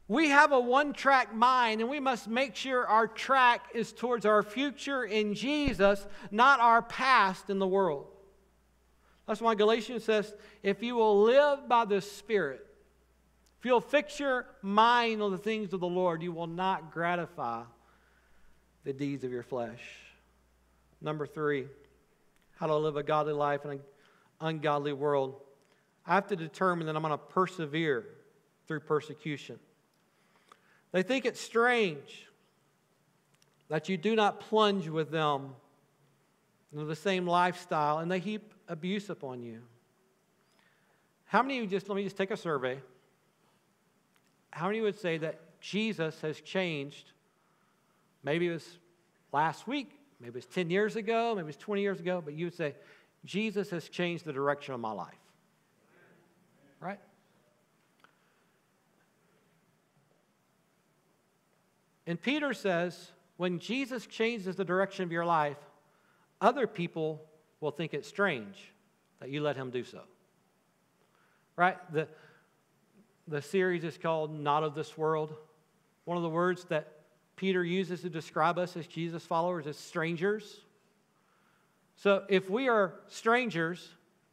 We 0.10 0.30
have 0.30 0.52
a 0.52 0.60
one 0.60 0.92
track 0.92 1.36
mind, 1.36 1.82
and 1.82 1.90
we 1.90 2.00
must 2.00 2.28
make 2.28 2.56
sure 2.56 2.86
our 2.88 3.08
track 3.08 3.68
is 3.76 3.94
towards 3.94 4.26
our 4.26 4.42
future 4.42 5.04
in 5.04 5.36
Jesus, 5.36 6.06
not 6.32 6.60
our 6.60 6.82
past 6.82 7.52
in 7.52 7.60
the 7.60 7.68
world. 7.68 8.08
That's 9.28 9.40
why 9.40 9.54
Galatians 9.54 10.04
says, 10.04 10.34
if 10.64 10.82
you 10.82 10.96
will 10.96 11.22
live 11.22 11.70
by 11.70 11.86
the 11.86 12.02
Spirit, 12.02 12.66
if 13.60 13.66
you'll 13.66 13.82
fix 13.82 14.20
your 14.20 14.48
mind 14.64 15.22
on 15.22 15.32
the 15.32 15.38
things 15.38 15.74
of 15.74 15.80
the 15.80 15.88
Lord, 15.88 16.24
you 16.24 16.32
will 16.32 16.48
not 16.48 16.92
gratify 16.92 17.62
the 18.86 18.94
deeds 18.94 19.24
of 19.24 19.32
your 19.32 19.44
flesh. 19.44 19.82
Number 21.02 21.28
three, 21.28 21.68
how 22.56 22.66
to 22.66 22.76
live 22.76 22.98
a 22.98 23.04
godly 23.04 23.34
life 23.34 23.64
in 23.64 23.72
an 23.72 23.82
ungodly 24.42 24.94
world. 24.94 25.36
I 26.04 26.16
have 26.16 26.26
to 26.28 26.36
determine 26.36 26.88
that 26.88 26.96
I'm 26.96 27.04
going 27.04 27.12
to 27.12 27.18
persevere 27.20 28.08
through 28.68 28.80
persecution. 28.80 29.60
They 30.92 31.04
think 31.04 31.26
it's 31.26 31.40
strange 31.40 32.28
that 33.70 33.90
you 33.90 33.98
do 33.98 34.16
not 34.16 34.40
plunge 34.40 34.88
with 34.88 35.12
them 35.12 35.52
into 36.72 36.86
the 36.86 36.96
same 36.96 37.28
lifestyle 37.28 38.00
and 38.00 38.12
they 38.12 38.20
heap 38.20 38.54
abuse 38.68 39.10
upon 39.10 39.42
you. 39.42 39.60
How 41.26 41.44
many 41.44 41.58
of 41.60 41.64
you 41.66 41.70
just, 41.70 41.88
let 41.90 41.96
me 41.96 42.04
just 42.04 42.18
take 42.18 42.32
a 42.32 42.38
survey. 42.38 42.80
How 44.52 44.68
many 44.68 44.82
would 44.82 45.00
say 45.00 45.20
that 45.20 45.40
Jesus 45.62 46.20
has 46.22 46.42
changed? 46.42 47.12
Maybe 48.24 48.48
it 48.48 48.52
was 48.52 48.68
last 49.32 49.68
week, 49.68 49.92
maybe 50.20 50.30
it 50.30 50.36
was 50.36 50.46
10 50.48 50.72
years 50.72 50.96
ago, 50.96 51.36
maybe 51.36 51.44
it 51.44 51.48
was 51.48 51.58
20 51.58 51.82
years 51.82 52.00
ago, 52.00 52.22
but 52.24 52.34
you 52.34 52.48
would 52.48 52.56
say, 52.56 52.74
Jesus 53.26 53.70
has 53.70 53.90
changed 53.90 54.26
the 54.26 54.34
direction 54.34 54.74
of 54.74 54.80
my 54.80 54.92
life. 54.92 55.14
Right? 56.80 57.00
And 62.10 62.20
Peter 62.20 62.56
says, 62.56 63.12
when 63.38 63.60
Jesus 63.60 64.08
changes 64.08 64.56
the 64.56 64.66
direction 64.66 65.04
of 65.04 65.12
your 65.12 65.26
life, 65.26 65.58
other 66.42 66.66
people 66.66 67.22
will 67.62 67.70
think 67.70 67.94
it's 67.94 68.08
strange 68.08 68.74
that 69.20 69.30
you 69.30 69.42
let 69.42 69.56
him 69.56 69.70
do 69.70 69.84
so. 69.84 70.02
Right? 71.56 71.78
The, 71.94 72.08
the 73.28 73.44
series 73.44 73.84
is 73.84 74.00
called 74.00 74.34
Not 74.34 74.64
of 74.64 74.74
This 74.74 74.98
World. 74.98 75.36
One 76.06 76.18
of 76.18 76.24
the 76.24 76.30
words 76.30 76.66
that 76.70 76.94
Peter 77.36 77.64
uses 77.64 78.02
to 78.02 78.10
describe 78.10 78.58
us 78.58 78.76
as 78.76 78.88
Jesus 78.88 79.24
followers 79.24 79.68
is 79.68 79.78
strangers. 79.78 80.62
So 81.96 82.24
if 82.28 82.50
we 82.50 82.70
are 82.70 82.96
strangers, 83.08 83.88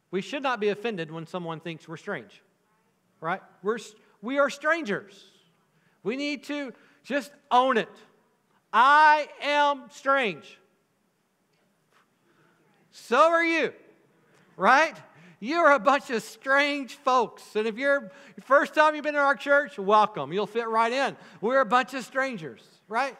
we 0.09 0.21
should 0.21 0.41
not 0.41 0.59
be 0.59 0.69
offended 0.69 1.11
when 1.11 1.27
someone 1.27 1.59
thinks 1.59 1.87
we're 1.87 1.97
strange. 1.97 2.41
Right? 3.21 3.41
We're, 3.61 3.77
we 4.23 4.39
are 4.39 4.49
strangers. 4.49 5.23
We 6.01 6.15
need 6.15 6.43
to 6.45 6.73
just 7.07 7.31
own 7.49 7.77
it. 7.77 7.89
I 8.73 9.29
am 9.41 9.83
strange. 9.91 10.59
So 12.91 13.17
are 13.17 13.43
you. 13.43 13.71
Right? 14.57 14.95
You're 15.39 15.71
a 15.71 15.79
bunch 15.79 16.09
of 16.09 16.21
strange 16.21 16.95
folks. 16.95 17.55
And 17.55 17.65
if 17.65 17.77
you're 17.77 18.11
first 18.43 18.75
time 18.75 18.93
you've 18.93 19.05
been 19.05 19.15
in 19.15 19.21
our 19.21 19.35
church, 19.35 19.79
welcome. 19.79 20.33
You'll 20.33 20.47
fit 20.47 20.67
right 20.67 20.91
in. 20.91 21.15
We're 21.39 21.61
a 21.61 21.65
bunch 21.65 21.93
of 21.93 22.03
strangers, 22.03 22.61
right? 22.89 23.15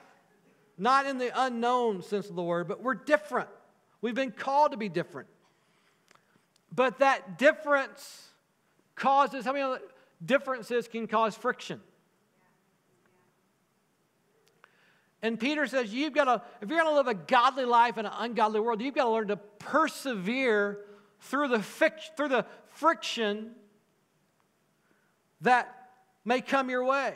Not 0.78 1.06
in 1.06 1.18
the 1.18 1.32
unknown 1.34 2.02
sense 2.02 2.30
of 2.30 2.36
the 2.36 2.44
word, 2.44 2.68
but 2.68 2.84
we're 2.84 2.96
different. 2.96 3.50
We've 4.02 4.16
been 4.16 4.32
called 4.32 4.72
to 4.72 4.78
be 4.78 4.90
different. 4.90 5.30
But 6.76 7.00
that 7.00 7.38
difference 7.38 8.28
causes, 8.96 9.46
how 9.46 9.54
many 9.54 9.78
differences 10.24 10.88
can 10.88 11.08
cause 11.08 11.36
friction? 11.36 11.80
And 15.22 15.40
Peter 15.40 15.66
says, 15.66 15.92
you've 15.94 16.14
got 16.14 16.26
to, 16.26 16.42
if 16.62 16.70
you're 16.70 16.80
going 16.80 16.92
to 16.92 16.96
live 16.96 17.08
a 17.08 17.14
godly 17.14 17.66
life 17.66 17.98
in 17.98 18.06
an 18.06 18.12
ungodly 18.18 18.60
world, 18.60 18.82
you've 18.82 18.94
got 18.94 19.06
to 19.06 19.10
learn 19.10 19.28
to 19.30 19.38
persevere 19.38 20.80
through 21.22 21.48
the, 21.48 21.60
through 22.16 22.30
the 22.30 22.46
friction 22.70 23.52
that 25.42 25.90
may 26.24 26.42
come 26.42 26.70
your 26.70 26.86
way. 26.86 27.16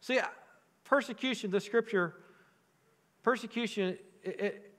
See, 0.00 0.20
persecution, 0.84 1.50
the 1.50 1.60
scripture, 1.60 2.14
persecution, 3.22 3.98
it, 4.22 4.40
it, 4.40 4.72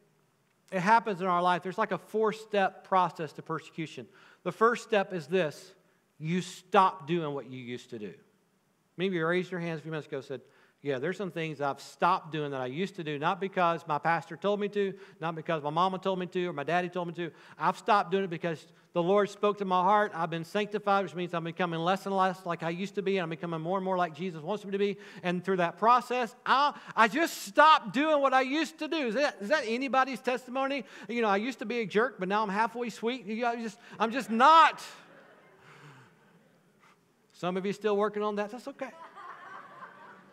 it 0.72 0.80
happens 0.80 1.22
in 1.22 1.28
our 1.28 1.42
life. 1.42 1.64
There's 1.64 1.78
like 1.78 1.92
a 1.92 1.98
four 1.98 2.34
step 2.34 2.88
process 2.88 3.34
to 3.34 3.42
persecution. 3.42 4.08
The 4.44 4.52
first 4.52 4.84
step 4.84 5.14
is 5.14 5.28
this 5.28 5.74
you 6.20 6.42
stop 6.42 7.08
doing 7.08 7.34
what 7.34 7.50
you 7.50 7.60
used 7.60 7.90
to 7.90 8.00
do. 8.00 8.14
Maybe 8.96 9.16
you 9.18 9.26
raised 9.26 9.50
your 9.50 9.60
hands 9.60 9.80
a 9.80 9.82
few 9.82 9.92
minutes 9.92 10.08
ago 10.08 10.18
and 10.18 10.26
said, 10.26 10.42
Yeah, 10.84 10.98
there's 10.98 11.18
some 11.18 11.30
things 11.30 11.62
I've 11.62 11.80
stopped 11.80 12.32
doing 12.32 12.50
that 12.52 12.62
I 12.62 12.66
used 12.66 12.96
to 12.96 13.04
do, 13.04 13.20
not 13.20 13.40
because 13.40 13.86
my 13.88 14.00
pastor 14.00 14.36
told 14.36 14.60
me 14.60 14.68
to, 14.70 14.96
not 15.20 15.36
because 15.36 15.62
my 15.62 15.70
mama 15.70 16.00
told 16.00 16.18
me 16.18 16.26
to, 16.26 16.48
or 16.48 16.54
my 16.54 16.64
daddy 16.64 16.90
told 16.90 17.08
me 17.08 17.14
to. 17.16 17.30
I've 17.60 17.78
stopped 17.78 18.10
doing 18.10 18.24
it 18.24 18.32
because 18.32 18.66
the 18.94 19.04
Lord 19.04 19.30
spoke 19.30 19.60
to 19.60 19.66
my 19.66 19.84
heart. 19.84 20.12
I've 20.16 20.32
been 20.32 20.44
sanctified, 20.44 21.04
which 21.04 21.14
means 21.14 21.36
I'm 21.36 21.44
becoming 21.44 21.80
less 21.80 22.08
and 22.08 22.18
less 22.18 22.48
like 22.48 22.64
I 22.64 22.72
used 22.72 22.96
to 22.96 23.04
be, 23.04 23.18
and 23.18 23.24
I'm 23.24 23.30
becoming 23.30 23.62
more 23.62 23.78
and 23.78 23.86
more 23.86 23.96
like 23.96 24.16
Jesus 24.16 24.42
wants 24.42 24.66
me 24.66 24.72
to 24.72 24.80
be. 24.80 24.98
And 25.22 25.46
through 25.46 25.58
that 25.58 25.78
process, 25.78 26.36
I, 26.48 26.74
I 26.96 27.08
just 27.08 27.44
stopped 27.44 27.94
doing 27.94 28.20
what 28.20 28.34
I 28.34 28.42
used 28.42 28.80
to 28.80 28.88
do. 28.88 29.08
Is 29.08 29.14
that, 29.14 29.38
is 29.40 29.50
that 29.50 29.66
anybody's 29.68 30.20
testimony? 30.20 30.84
You 31.08 31.22
know, 31.22 31.30
I 31.30 31.38
used 31.38 31.60
to 31.60 31.66
be 31.66 31.82
a 31.82 31.86
jerk, 31.86 32.16
but 32.18 32.28
now 32.28 32.42
I'm 32.42 32.50
halfway 32.50 32.90
sweet. 32.90 33.28
You 33.28 33.44
know, 33.44 33.56
just, 33.56 33.78
I'm 34.00 34.12
just 34.12 34.32
not. 34.32 34.82
Some 37.34 37.56
of 37.56 37.68
you 37.68 37.74
still 37.74 37.96
working 37.96 38.24
on 38.24 38.36
that. 38.38 38.50
That's 38.50 38.68
okay. 38.68 38.90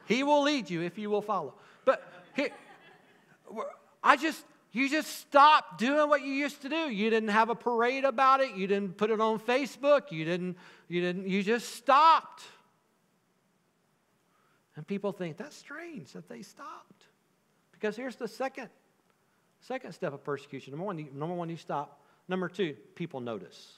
He 0.09 0.23
will 0.23 0.42
lead 0.42 0.71
you 0.71 0.81
if 0.81 0.97
you 0.99 1.11
will 1.11 1.21
follow. 1.21 1.55
But 1.85 2.03
here, 2.35 2.51
I 4.03 4.16
just, 4.16 4.42
you 4.73 4.88
just 4.88 5.21
stopped 5.21 5.79
doing 5.79 6.09
what 6.09 6.23
you 6.23 6.33
used 6.33 6.62
to 6.62 6.71
do. 6.71 6.90
You 6.90 7.11
didn't 7.11 7.29
have 7.29 7.51
a 7.51 7.55
parade 7.55 8.05
about 8.05 8.40
it. 8.40 8.57
You 8.57 8.66
didn't 8.66 8.97
put 8.97 9.11
it 9.11 9.21
on 9.21 9.38
Facebook. 9.38 10.11
You 10.11 10.25
didn't, 10.25 10.57
you 10.88 11.03
didn't, 11.03 11.29
you 11.29 11.42
just 11.42 11.75
stopped. 11.75 12.42
And 14.77 14.87
people 14.87 15.12
think 15.12 15.37
that's 15.37 15.57
strange 15.57 16.12
that 16.12 16.27
they 16.27 16.40
stopped. 16.40 17.05
Because 17.73 17.94
here's 17.94 18.16
the 18.16 18.29
second, 18.29 18.71
second 19.61 19.92
step 19.92 20.14
of 20.14 20.25
persecution. 20.25 20.73
Number 20.73 20.87
one, 20.87 20.99
you, 20.99 21.09
number 21.12 21.35
one, 21.35 21.51
you 21.51 21.57
stop. 21.57 22.01
Number 22.29 22.49
two, 22.49 22.75
people 22.94 23.21
notice. 23.21 23.75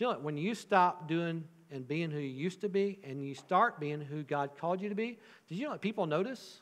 Know, 0.00 0.18
when 0.18 0.38
you 0.38 0.54
stop 0.54 1.06
doing 1.08 1.44
and 1.70 1.86
being 1.86 2.10
who 2.10 2.18
you 2.18 2.28
used 2.28 2.60
to 2.62 2.68
be 2.68 2.98
and 3.04 3.24
you 3.24 3.34
start 3.34 3.78
being 3.78 4.00
who 4.00 4.22
God 4.22 4.50
called 4.58 4.80
you 4.80 4.88
to 4.88 4.94
be, 4.94 5.18
did 5.48 5.56
you 5.56 5.66
know 5.66 5.72
that 5.72 5.80
people 5.80 6.06
notice? 6.06 6.58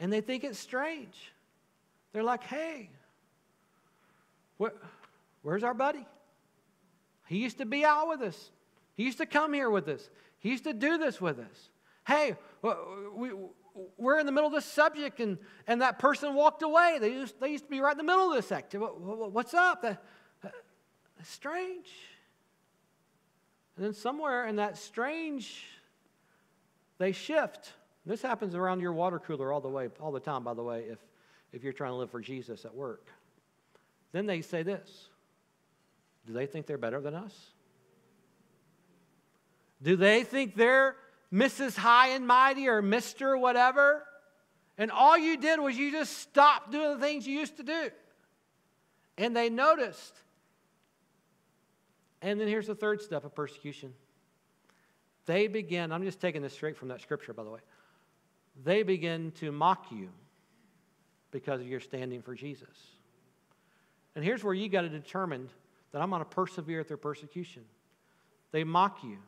And 0.00 0.12
they 0.12 0.20
think 0.20 0.44
it's 0.44 0.58
strange. 0.58 1.32
They're 2.12 2.22
like, 2.22 2.44
hey, 2.44 2.90
where, 4.56 4.72
where's 5.42 5.62
our 5.62 5.74
buddy? 5.74 6.06
He 7.26 7.38
used 7.38 7.58
to 7.58 7.66
be 7.66 7.84
out 7.84 8.08
with 8.08 8.22
us. 8.22 8.50
He 8.96 9.04
used 9.04 9.18
to 9.18 9.26
come 9.26 9.52
here 9.52 9.70
with 9.70 9.88
us. 9.88 10.08
He 10.38 10.50
used 10.50 10.64
to 10.64 10.72
do 10.72 10.98
this 10.98 11.20
with 11.20 11.38
us. 11.38 11.70
Hey, 12.06 12.36
we, 13.14 13.30
we're 13.96 14.18
in 14.18 14.26
the 14.26 14.32
middle 14.32 14.48
of 14.48 14.54
this 14.54 14.64
subject 14.64 15.20
and, 15.20 15.38
and 15.66 15.82
that 15.82 15.98
person 15.98 16.34
walked 16.34 16.62
away. 16.62 16.98
They 17.00 17.12
used, 17.12 17.38
they 17.40 17.50
used 17.50 17.64
to 17.64 17.70
be 17.70 17.80
right 17.80 17.92
in 17.92 17.98
the 17.98 18.04
middle 18.04 18.30
of 18.30 18.36
this 18.36 18.50
activity. 18.50 18.92
What's 18.92 19.54
up? 19.54 19.82
That, 19.82 20.02
strange. 21.24 21.88
And 23.78 23.86
then 23.86 23.94
somewhere 23.94 24.48
in 24.48 24.56
that 24.56 24.76
strange, 24.76 25.64
they 26.98 27.12
shift. 27.12 27.72
This 28.04 28.20
happens 28.20 28.56
around 28.56 28.80
your 28.80 28.92
water 28.92 29.20
cooler 29.20 29.52
all 29.52 29.60
the 29.60 29.68
way, 29.68 29.88
all 30.00 30.10
the 30.10 30.18
time, 30.18 30.42
by 30.42 30.52
the 30.52 30.64
way, 30.64 30.86
if, 30.90 30.98
if 31.52 31.62
you're 31.62 31.72
trying 31.72 31.92
to 31.92 31.94
live 31.94 32.10
for 32.10 32.20
Jesus 32.20 32.64
at 32.64 32.74
work. 32.74 33.06
Then 34.10 34.26
they 34.26 34.40
say 34.40 34.64
this 34.64 35.06
Do 36.26 36.32
they 36.32 36.44
think 36.46 36.66
they're 36.66 36.76
better 36.76 37.00
than 37.00 37.14
us? 37.14 37.32
Do 39.80 39.94
they 39.94 40.24
think 40.24 40.56
they're 40.56 40.96
Mrs. 41.32 41.76
High 41.76 42.08
and 42.08 42.26
Mighty 42.26 42.66
or 42.66 42.82
Mr. 42.82 43.38
Whatever? 43.38 44.02
And 44.76 44.90
all 44.90 45.16
you 45.16 45.36
did 45.36 45.60
was 45.60 45.78
you 45.78 45.92
just 45.92 46.18
stopped 46.18 46.72
doing 46.72 46.98
the 46.98 46.98
things 46.98 47.28
you 47.28 47.38
used 47.38 47.58
to 47.58 47.62
do. 47.62 47.90
And 49.16 49.36
they 49.36 49.48
noticed 49.48 50.14
and 52.22 52.40
then 52.40 52.48
here's 52.48 52.66
the 52.66 52.74
third 52.74 53.00
step 53.00 53.24
of 53.24 53.34
persecution. 53.34 53.94
They 55.26 55.46
begin, 55.46 55.92
I'm 55.92 56.04
just 56.04 56.20
taking 56.20 56.42
this 56.42 56.54
straight 56.54 56.76
from 56.76 56.88
that 56.88 57.00
scripture, 57.00 57.32
by 57.32 57.44
the 57.44 57.50
way. 57.50 57.60
They 58.64 58.82
begin 58.82 59.32
to 59.32 59.52
mock 59.52 59.86
you 59.92 60.08
because 61.30 61.62
you're 61.62 61.80
standing 61.80 62.22
for 62.22 62.34
Jesus. 62.34 62.68
And 64.14 64.24
here's 64.24 64.42
where 64.42 64.54
you 64.54 64.68
got 64.68 64.82
to 64.82 64.88
determine 64.88 65.48
that 65.92 66.02
I'm 66.02 66.10
going 66.10 66.22
to 66.22 66.28
persevere 66.28 66.82
through 66.82 66.96
persecution. 66.96 67.62
They 68.50 68.64
mock 68.64 69.04
you, 69.04 69.18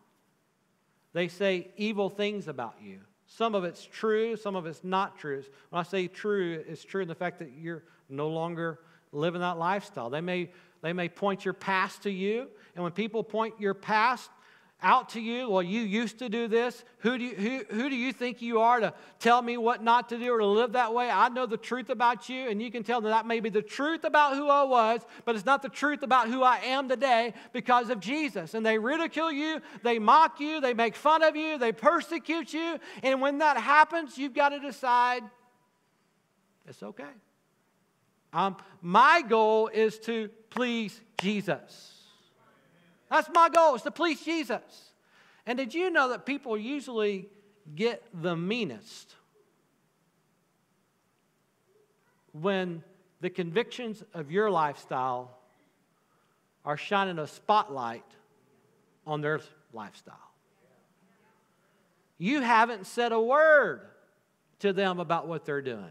they 1.12 1.29
say 1.29 1.68
evil 1.76 2.09
things 2.09 2.48
about 2.48 2.76
you. 2.83 3.00
Some 3.26 3.55
of 3.55 3.62
it's 3.62 3.85
true, 3.85 4.37
some 4.37 4.57
of 4.57 4.66
it's 4.66 4.83
not 4.83 5.18
true. 5.18 5.44
When 5.68 5.79
I 5.79 5.85
say 5.85 6.09
true, 6.09 6.64
it's 6.66 6.85
true 6.85 7.03
in 7.03 7.09
the 7.09 7.14
fact 7.14 7.38
that 7.38 7.53
you're 7.57 7.85
no 8.09 8.29
longer 8.29 8.81
living 9.12 9.40
that 9.40 9.57
lifestyle. 9.59 10.11
They 10.11 10.20
may 10.20 10.50
they 10.83 10.93
may 10.93 11.09
point 11.09 11.45
your 11.45 11.55
past 11.55 12.03
to 12.05 12.11
you. 12.11 12.49
And 12.75 12.83
when 12.83 12.93
people 12.93 13.23
point 13.23 13.55
your 13.61 13.75
past 13.75 14.31
out 14.83 15.11
to 15.11 15.21
you, 15.21 15.51
well, 15.51 15.62
you 15.62 15.83
used 15.83 16.21
to 16.21 16.29
do 16.29 16.49
this. 16.49 16.85
Who 17.01 17.19
do 17.19 17.25
you, 17.25 17.35
who, 17.35 17.64
who 17.75 17.90
do 17.90 17.97
you 17.97 18.12
think 18.12 18.40
you 18.40 18.61
are 18.61 18.81
to 18.81 18.95
tell 19.19 19.43
me 19.43 19.57
what 19.59 19.83
not 19.83 20.09
to 20.09 20.19
do 20.19 20.33
or 20.33 20.38
to 20.38 20.47
live 20.47 20.73
that 20.73 20.95
way? 20.95 21.11
I 21.11 21.29
know 21.29 21.45
the 21.45 21.59
truth 21.59 21.90
about 21.90 22.29
you, 22.29 22.49
and 22.49 22.62
you 22.62 22.71
can 22.71 22.83
tell 22.83 23.03
that 23.03 23.11
that 23.11 23.27
may 23.27 23.40
be 23.40 23.51
the 23.51 23.62
truth 23.62 24.05
about 24.05 24.37
who 24.37 24.49
I 24.49 24.62
was, 24.62 25.03
but 25.25 25.37
it's 25.37 25.45
not 25.45 25.61
the 25.61 25.69
truth 25.69 26.03
about 26.03 26.29
who 26.29 26.43
I 26.43 26.59
am 26.59 26.88
today 26.88 27.35
because 27.53 27.90
of 27.90 28.01
Jesus. 28.01 28.55
And 28.55 28.64
they 28.64 28.79
ridicule 28.79 29.31
you, 29.31 29.61
they 29.83 29.99
mock 29.99 30.40
you, 30.40 30.62
they 30.62 30.73
make 30.73 30.97
fun 30.97 31.23
of 31.23 31.37
you, 31.37 31.59
they 31.59 31.73
persecute 31.73 32.55
you. 32.55 32.79
And 33.03 33.21
when 33.21 33.38
that 33.38 33.59
happens, 33.59 34.16
you've 34.16 34.35
got 34.35 34.51
to 34.51 34.61
decide 34.61 35.23
it's 36.66 36.83
okay. 36.83 37.05
Um, 38.33 38.57
my 38.81 39.23
goal 39.23 39.69
is 39.69 39.99
to 40.01 40.31
please 40.51 41.01
Jesus. 41.21 41.95
That's 43.11 43.29
my 43.33 43.49
goal, 43.49 43.75
is 43.75 43.83
to 43.83 43.91
please 43.91 44.23
Jesus. 44.23 44.93
And 45.47 45.59
did 45.59 45.75
you 45.75 45.91
know 45.91 46.11
that 46.11 46.27
people 46.27 46.57
usually 46.57 47.29
get 47.75 48.05
the 48.15 48.37
meanest 48.37 49.15
when 52.33 52.83
the 53.21 53.31
convictions 53.31 54.03
of 54.15 54.31
your 54.31 54.51
lifestyle 54.51 55.39
are 56.65 56.77
shining 56.77 57.19
a 57.19 57.27
spotlight 57.27 58.05
on 59.07 59.21
their 59.21 59.41
lifestyle? 59.73 60.17
You 62.19 62.43
haven't 62.43 62.87
said 62.87 63.13
a 63.13 63.21
word 63.21 63.81
to 64.61 64.73
them 64.73 65.01
about 65.01 65.27
what 65.27 65.45
they're 65.45 65.63
doing. 65.63 65.85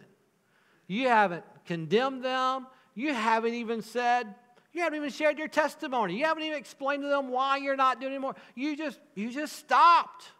You 0.88 1.08
haven't 1.08 1.44
condemned 1.66 2.24
them. 2.24 2.68
You 2.94 3.14
haven't 3.14 3.56
even 3.56 3.82
said, 3.82 4.36
you 4.74 4.82
haven't 4.82 4.98
even 4.98 5.10
shared 5.10 5.38
your 5.38 5.48
testimony. 5.48 6.18
You 6.18 6.26
haven't 6.26 6.44
even 6.44 6.58
explained 6.58 7.04
to 7.04 7.10
them 7.10 7.30
why 7.30 7.58
you're 7.58 7.76
not 7.76 8.00
doing 8.00 8.14
anymore. 8.14 8.36
You 8.56 8.76
just 8.78 9.00
you 9.16 9.32
just 9.32 9.56
stopped. 9.56 10.32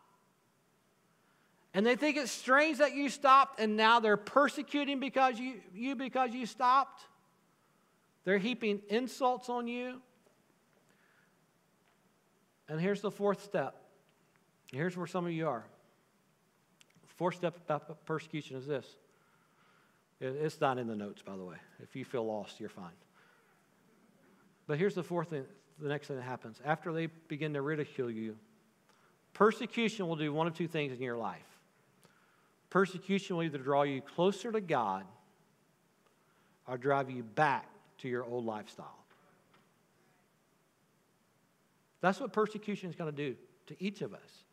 And 1.74 1.86
they 1.86 1.96
think 1.96 2.18
it's 2.18 2.32
strange 2.32 2.80
that 2.80 2.96
you 2.96 3.10
stopped 3.10 3.60
and 3.60 3.78
now 3.78 4.00
they're 4.00 4.18
persecuting 4.18 5.00
because 5.00 5.40
you, 5.40 5.62
you 5.74 5.96
because 5.96 6.32
you 6.32 6.46
stopped. 6.46 7.04
They're 8.24 8.40
heaping 8.40 8.82
insults 8.90 9.50
on 9.50 9.68
you. 9.68 10.02
And 12.68 12.80
here's 12.80 13.02
the 13.02 13.12
fourth 13.12 13.44
step. 13.44 13.76
Here's 14.72 14.98
where 14.98 15.08
some 15.08 15.26
of 15.26 15.32
you 15.32 15.48
are. 15.48 15.66
Fourth 17.18 17.36
step 17.36 17.58
about 17.58 18.06
persecution 18.06 18.58
is 18.58 18.66
this 18.66 18.86
it's 20.22 20.60
not 20.60 20.78
in 20.78 20.88
the 20.88 20.96
notes, 20.96 21.22
by 21.22 21.36
the 21.36 21.44
way. 21.44 21.56
If 21.82 21.96
you 21.96 22.04
feel 22.04 22.26
lost, 22.26 22.60
you're 22.60 22.70
fine. 22.70 22.92
But 24.70 24.78
here's 24.78 24.94
the 24.94 25.02
fourth 25.02 25.32
thing, 25.32 25.46
the 25.82 25.90
next 25.90 26.10
thing 26.10 26.18
that 26.18 26.22
happens. 26.22 26.62
After 26.64 26.94
they 26.94 27.08
begin 27.08 27.56
to 27.56 27.62
ridicule 27.64 28.12
you, 28.12 28.38
persecution 29.34 30.08
will 30.08 30.16
do 30.16 30.32
one 30.32 30.46
of 30.46 30.54
two 30.54 30.68
things 30.68 30.94
in 30.94 31.02
your 31.02 31.18
life. 31.18 31.42
Persecution 32.70 33.36
will 33.36 33.42
either 33.42 33.58
draw 33.58 33.82
you 33.82 34.00
closer 34.00 34.52
to 34.52 34.62
God 34.62 35.06
or 36.68 36.78
drive 36.78 37.10
you 37.10 37.24
back 37.24 37.68
to 37.98 38.08
your 38.08 38.24
old 38.24 38.46
lifestyle. 38.46 39.00
That's 42.02 42.20
what 42.20 42.32
persecution 42.32 42.92
is 42.92 42.96
going 42.96 43.12
to 43.12 43.18
do 43.18 43.36
to 43.66 43.84
each 43.84 44.04
of 44.04 44.14
us. 44.14 44.44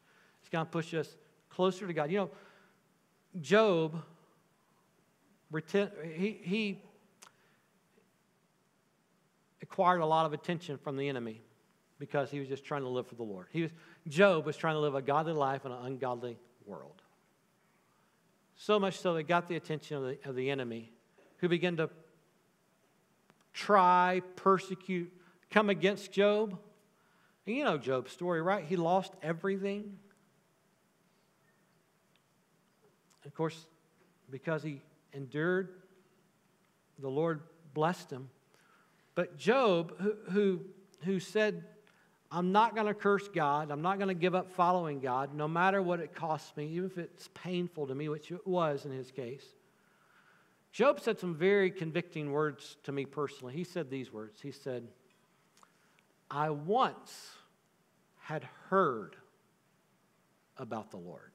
It's 0.40 0.48
going 0.48 0.64
to 0.64 0.72
push 0.72 0.94
us 0.94 1.14
closer 1.50 1.86
to 1.86 1.92
God. 1.92 2.10
You 2.10 2.20
know, 2.20 2.30
Job 3.42 4.02
he, 5.52 6.40
he 6.42 6.82
acquired 9.70 10.00
a 10.00 10.06
lot 10.06 10.26
of 10.26 10.32
attention 10.32 10.78
from 10.78 10.96
the 10.96 11.08
enemy 11.08 11.42
because 11.98 12.30
he 12.30 12.38
was 12.38 12.48
just 12.48 12.64
trying 12.64 12.82
to 12.82 12.88
live 12.88 13.06
for 13.08 13.16
the 13.16 13.24
Lord. 13.24 13.48
He 13.50 13.62
was, 13.62 13.70
Job 14.06 14.46
was 14.46 14.56
trying 14.56 14.74
to 14.74 14.80
live 14.80 14.94
a 14.94 15.02
godly 15.02 15.32
life 15.32 15.64
in 15.64 15.72
an 15.72 15.78
ungodly 15.84 16.38
world. 16.64 17.02
So 18.54 18.78
much 18.78 18.98
so 18.98 19.14
that 19.14 19.24
got 19.24 19.48
the 19.48 19.56
attention 19.56 19.96
of 19.96 20.02
the, 20.04 20.18
of 20.24 20.36
the 20.36 20.50
enemy, 20.50 20.92
who 21.38 21.48
began 21.48 21.76
to 21.78 21.90
try, 23.52 24.22
persecute, 24.36 25.12
come 25.50 25.68
against 25.68 26.12
Job. 26.12 26.56
And 27.46 27.56
you 27.56 27.64
know 27.64 27.76
Job's 27.76 28.12
story, 28.12 28.40
right? 28.40 28.64
He 28.64 28.76
lost 28.76 29.14
everything. 29.20 29.98
Of 33.24 33.34
course, 33.34 33.66
because 34.30 34.62
he 34.62 34.80
endured. 35.12 35.70
The 37.00 37.10
Lord 37.10 37.40
blessed 37.74 38.10
him. 38.10 38.30
But 39.16 39.38
Job, 39.38 39.94
who, 39.98 40.14
who, 40.30 40.60
who 41.02 41.18
said, 41.18 41.64
I'm 42.30 42.52
not 42.52 42.74
going 42.74 42.86
to 42.86 42.94
curse 42.94 43.26
God. 43.28 43.70
I'm 43.70 43.82
not 43.82 43.98
going 43.98 44.08
to 44.08 44.14
give 44.14 44.34
up 44.34 44.52
following 44.52 45.00
God, 45.00 45.34
no 45.34 45.48
matter 45.48 45.80
what 45.80 46.00
it 46.00 46.14
costs 46.14 46.54
me, 46.56 46.66
even 46.68 46.90
if 46.90 46.98
it's 46.98 47.28
painful 47.32 47.86
to 47.86 47.94
me, 47.94 48.08
which 48.08 48.30
it 48.30 48.46
was 48.46 48.84
in 48.84 48.92
his 48.92 49.10
case. 49.10 49.44
Job 50.70 51.00
said 51.00 51.18
some 51.18 51.34
very 51.34 51.70
convicting 51.70 52.30
words 52.30 52.76
to 52.82 52.92
me 52.92 53.06
personally. 53.06 53.54
He 53.54 53.64
said 53.64 53.90
these 53.90 54.12
words 54.12 54.42
He 54.42 54.52
said, 54.52 54.86
I 56.30 56.50
once 56.50 57.30
had 58.18 58.46
heard 58.68 59.16
about 60.58 60.90
the 60.90 60.98
Lord, 60.98 61.32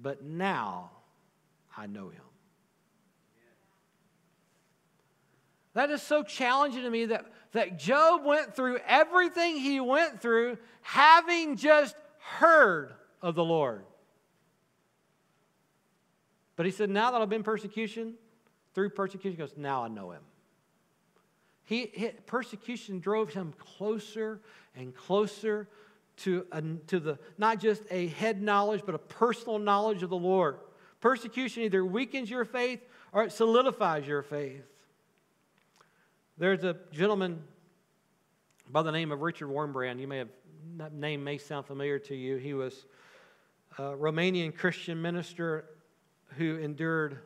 but 0.00 0.24
now 0.24 0.90
I 1.76 1.86
know 1.86 2.08
him. 2.08 2.31
That 5.74 5.90
is 5.90 6.02
so 6.02 6.22
challenging 6.22 6.82
to 6.82 6.90
me 6.90 7.06
that, 7.06 7.26
that 7.52 7.78
Job 7.78 8.24
went 8.24 8.54
through 8.54 8.78
everything 8.86 9.56
he 9.56 9.80
went 9.80 10.20
through 10.20 10.58
having 10.82 11.56
just 11.56 11.96
heard 12.18 12.92
of 13.22 13.34
the 13.34 13.44
Lord. 13.44 13.84
But 16.56 16.66
he 16.66 16.72
said, 16.72 16.90
Now 16.90 17.10
that 17.12 17.22
I've 17.22 17.30
been 17.30 17.42
persecution, 17.42 18.14
through 18.74 18.90
persecution, 18.90 19.38
goes, 19.38 19.54
Now 19.56 19.84
I 19.84 19.88
know 19.88 20.10
him. 20.10 20.22
He, 21.64 21.90
he, 21.94 22.08
persecution 22.26 23.00
drove 23.00 23.32
him 23.32 23.54
closer 23.58 24.40
and 24.76 24.94
closer 24.94 25.68
to, 26.18 26.46
a, 26.52 26.62
to 26.88 27.00
the 27.00 27.18
not 27.38 27.60
just 27.60 27.82
a 27.90 28.08
head 28.08 28.42
knowledge, 28.42 28.82
but 28.84 28.94
a 28.94 28.98
personal 28.98 29.58
knowledge 29.58 30.02
of 30.02 30.10
the 30.10 30.16
Lord. 30.16 30.58
Persecution 31.00 31.62
either 31.62 31.84
weakens 31.84 32.28
your 32.28 32.44
faith 32.44 32.80
or 33.12 33.24
it 33.24 33.32
solidifies 33.32 34.06
your 34.06 34.22
faith. 34.22 34.64
There's 36.38 36.64
a 36.64 36.76
gentleman 36.92 37.42
by 38.70 38.82
the 38.82 38.90
name 38.90 39.12
of 39.12 39.20
Richard 39.20 39.48
Wurmbrand. 39.48 40.00
You 40.00 40.08
may 40.08 40.18
have 40.18 40.28
that 40.78 40.94
name 40.94 41.22
may 41.22 41.36
sound 41.36 41.66
familiar 41.66 41.98
to 41.98 42.14
you. 42.14 42.36
He 42.36 42.54
was 42.54 42.86
a 43.76 43.82
Romanian 43.82 44.56
Christian 44.56 45.02
minister 45.02 45.66
who 46.38 46.56
endured 46.56 47.18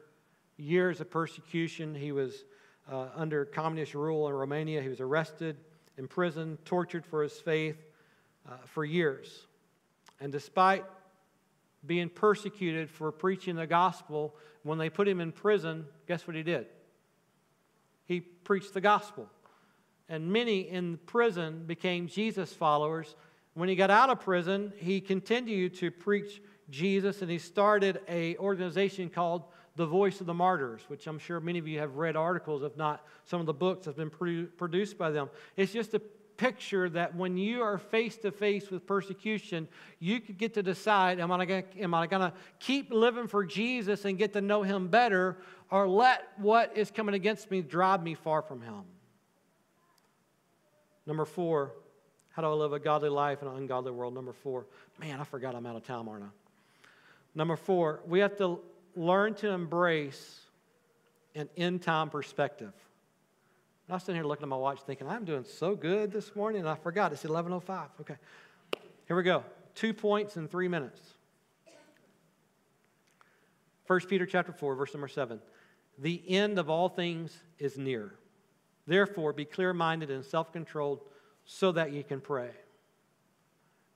years 0.57 1.01
of 1.01 1.09
persecution. 1.09 1.95
He 1.95 2.11
was 2.11 2.45
uh, 2.91 3.09
under 3.15 3.45
communist 3.45 3.95
rule 3.95 4.27
in 4.27 4.35
Romania. 4.35 4.83
He 4.83 4.89
was 4.89 5.01
arrested, 5.01 5.57
imprisoned, 5.97 6.65
tortured 6.65 7.07
for 7.07 7.23
his 7.23 7.39
faith 7.39 7.77
uh, 8.49 8.55
for 8.65 8.85
years. 8.85 9.47
And 10.19 10.33
despite 10.33 10.85
being 11.87 12.09
persecuted 12.09 12.91
for 12.91 13.13
preaching 13.13 13.55
the 13.55 13.69
gospel, 13.69 14.35
when 14.65 14.79
they 14.79 14.91
put 14.91 15.07
him 15.07 15.21
in 15.21 15.31
prison, 15.31 15.85
guess 16.09 16.27
what 16.27 16.35
he 16.35 16.43
did? 16.43 16.67
He 18.07 18.21
preached 18.21 18.75
the 18.75 18.81
gospel. 18.81 19.29
And 20.09 20.33
many 20.33 20.61
in 20.61 20.99
prison 21.07 21.65
became 21.67 22.07
Jesus 22.07 22.53
followers. 22.53 23.15
When 23.55 23.69
he 23.69 23.75
got 23.75 23.91
out 23.91 24.11
of 24.11 24.21
prison, 24.21 24.73
he 24.77 25.01
continued 25.01 25.75
to 25.77 25.91
preach 25.91 26.41
Jesus 26.71 27.23
and 27.23 27.31
he 27.31 27.39
started 27.39 28.01
a 28.09 28.37
organization 28.39 29.09
called 29.09 29.45
the 29.77 29.87
Voice 29.87 30.21
of 30.21 30.27
the 30.27 30.35
Martyrs, 30.35 30.83
which 30.89 31.07
I'm 31.07 31.19
sure 31.19 31.39
many 31.39 31.59
of 31.59 31.69
you 31.69 31.79
have 31.81 31.97
read 31.97 32.17
articles, 32.17 32.63
if 32.63 32.77
not 32.77 33.05
some 33.25 33.41
of 33.41 33.47
the 33.47 33.53
books 33.53 33.85
that 33.85 33.97
have 33.97 34.11
been 34.11 34.49
produced 34.57 34.97
by 34.97 35.11
them. 35.11 35.29
It's 35.57 35.73
just 35.73 35.93
a 35.95 36.01
picture 36.37 36.89
that 36.91 37.15
when 37.15 37.37
you 37.37 37.63
are 37.63 37.79
face 37.79 38.17
to 38.19 38.31
face 38.31 38.71
with 38.71 38.87
persecution, 38.87 39.69
you 39.99 40.21
could 40.21 40.39
get 40.39 40.55
to 40.55 40.63
decide 40.63 41.21
am 41.21 41.33
I 41.33 41.45
going 41.47 41.65
to 41.65 42.33
keep 42.59 42.93
living 42.93 43.29
for 43.29 43.45
Jesus 43.45 44.05
and 44.05 44.19
get 44.19 44.33
to 44.35 44.41
know 44.41 44.63
him 44.63 44.89
better, 44.89 45.39
or 45.71 45.89
let 45.89 46.29
what 46.37 46.77
is 46.77 46.91
coming 46.91 47.15
against 47.15 47.51
me 47.51 47.63
drive 47.63 48.03
me 48.03 48.15
far 48.15 48.43
from 48.43 48.61
him? 48.61 48.83
Number 51.07 51.25
four, 51.25 51.73
how 52.31 52.43
do 52.43 52.49
I 52.49 52.53
live 52.53 52.73
a 52.73 52.79
godly 52.79 53.09
life 53.09 53.41
in 53.43 53.49
an 53.49 53.57
ungodly 53.57 53.93
world? 53.93 54.15
Number 54.15 54.33
four, 54.33 54.67
man, 55.01 55.21
I 55.21 55.25
forgot 55.25 55.55
I'm 55.55 55.65
out 55.65 55.77
of 55.77 55.85
time, 55.85 56.09
aren't 56.09 56.25
I? 56.25 56.29
Number 57.35 57.57
four, 57.57 58.01
we 58.07 58.21
have 58.21 58.37
to 58.39 58.61
learn 58.95 59.35
to 59.35 59.51
embrace 59.51 60.41
an 61.35 61.49
end 61.57 61.83
time 61.83 62.11
perspective. 62.11 62.73
I 63.89 63.95
was 63.95 64.03
sitting 64.03 64.17
here 64.17 64.25
looking 64.25 64.43
at 64.43 64.49
my 64.49 64.57
watch 64.57 64.81
thinking, 64.85 65.09
I'm 65.09 65.25
doing 65.25 65.45
so 65.45 65.77
good 65.77 66.11
this 66.11 66.35
morning, 66.35 66.61
and 66.61 66.69
I 66.69 66.75
forgot 66.75 67.13
it's 67.13 67.23
11.05. 67.23 67.87
Okay. 68.01 68.17
Here 69.07 69.17
we 69.17 69.23
go. 69.23 69.45
Two 69.77 69.95
points 69.95 70.37
in 70.37 70.49
three 70.49 70.67
minutes. 70.67 71.01
1 73.87 74.01
Peter 74.09 74.27
chapter 74.27 74.53
4, 74.53 74.75
verse 74.75 74.93
number 74.93 75.07
7. 75.07 75.39
The 75.99 76.21
end 76.29 76.59
of 76.59 76.69
all 76.69 76.89
things 76.89 77.39
is 77.61 77.79
near. 77.79 78.15
Therefore, 78.89 79.33
be 79.33 79.45
clear 79.45 79.73
minded 79.73 80.11
and 80.11 80.25
self 80.25 80.53
controlled 80.53 81.01
so 81.45 81.71
that 81.73 81.93
you 81.93 82.03
can 82.03 82.21
pray. 82.21 82.51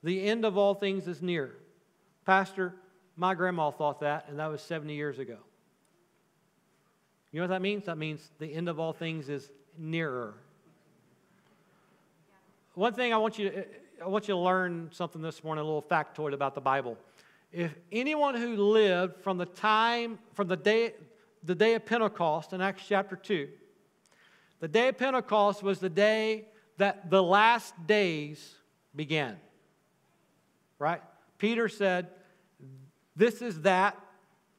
The 0.05 0.23
end 0.25 0.45
of 0.45 0.57
all 0.57 0.75
things 0.75 1.09
is 1.09 1.21
near. 1.21 1.57
Pastor, 2.25 2.75
my 3.17 3.35
grandma 3.35 3.71
thought 3.71 4.01
that, 4.01 4.27
and 4.29 4.39
that 4.39 4.47
was 4.47 4.63
70 4.63 4.95
years 4.95 5.19
ago. 5.19 5.39
You 7.33 7.41
know 7.41 7.45
what 7.45 7.55
that 7.55 7.63
means? 7.63 7.85
That 7.87 7.99
means 7.99 8.31
the 8.39 8.53
end 8.55 8.69
of 8.69 8.79
all 8.79 8.93
things 8.93 9.29
is 9.29 9.51
nearer. 9.79 10.35
One 12.75 12.95
thing 12.95 13.13
I 13.13 13.17
want 13.17 13.39
you 13.39 13.51
to, 13.51 13.65
I 14.03 14.09
want 14.09 14.29
you 14.29 14.35
to 14.35 14.41
learn 14.41 14.89
something 14.93 15.21
this 15.21 15.45
morning, 15.45 15.63
a 15.63 15.65
little 15.65 15.83
factoid 15.83 16.33
about 16.33 16.55
the 16.55 16.61
Bible. 16.61 16.97
If 17.53 17.75
anyone 17.91 18.35
who 18.35 18.57
lived 18.57 19.23
from 19.23 19.37
the 19.37 19.47
time, 19.47 20.19
from 20.35 20.49
the 20.49 20.57
day, 20.57 20.95
the 21.43 21.55
day 21.55 21.75
of 21.75 21.85
Pentecost 21.85 22.53
in 22.53 22.61
Acts 22.61 22.85
chapter 22.89 23.17
2, 23.17 23.49
the 24.61 24.69
day 24.69 24.89
of 24.89 24.99
Pentecost 24.99 25.63
was 25.63 25.81
the 25.81 25.89
day 25.89 26.47
that 26.77 27.11
the 27.11 27.23
last 27.23 27.75
days 27.87 28.55
began. 28.95 29.37
Right? 30.79 31.03
Peter 31.39 31.69
said, 31.69 32.09
This 33.17 33.43
is 33.43 33.61
that 33.63 33.99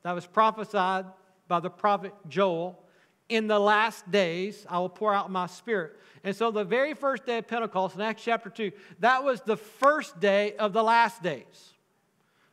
that 0.04 0.14
was 0.14 0.26
prophesied 0.26 1.06
by 1.48 1.60
the 1.60 1.70
prophet 1.70 2.14
Joel 2.28 2.84
in 3.32 3.48
the 3.48 3.60
last 3.60 4.10
days 4.12 4.66
I 4.70 4.80
will 4.80 4.90
pour 4.90 5.14
out 5.14 5.32
my 5.32 5.48
spirit. 5.48 5.98
And 6.24 6.36
so 6.36 6.52
the 6.52 6.64
very 6.64 6.94
first 6.94 7.26
day 7.26 7.40
of 7.40 7.48
Pentecost 7.48 7.96
in 7.96 8.02
Acts 8.02 8.24
chapter 8.24 8.50
2, 8.50 8.72
that 9.00 9.24
was 9.24 9.42
the 9.42 9.58
first 9.58 10.20
day 10.20 10.56
of 10.58 10.74
the 10.74 10.84
last 10.84 11.24
days. 11.24 11.74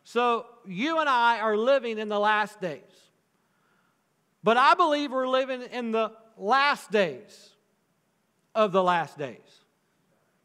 So 0.05 0.47
you 0.67 1.01
and 1.01 1.09
I 1.09 1.41
are 1.41 1.57
living 1.57 1.99
in 1.99 2.09
the 2.09 2.19
last 2.19 2.61
days. 2.61 2.81
But 4.43 4.57
I 4.57 4.75
believe 4.75 5.11
we're 5.11 5.29
living 5.29 5.62
in 5.62 5.91
the 5.93 6.12
last 6.38 6.91
days 6.91 7.51
of 8.55 8.73
the 8.73 8.83
last 8.83 9.19
days. 9.19 9.37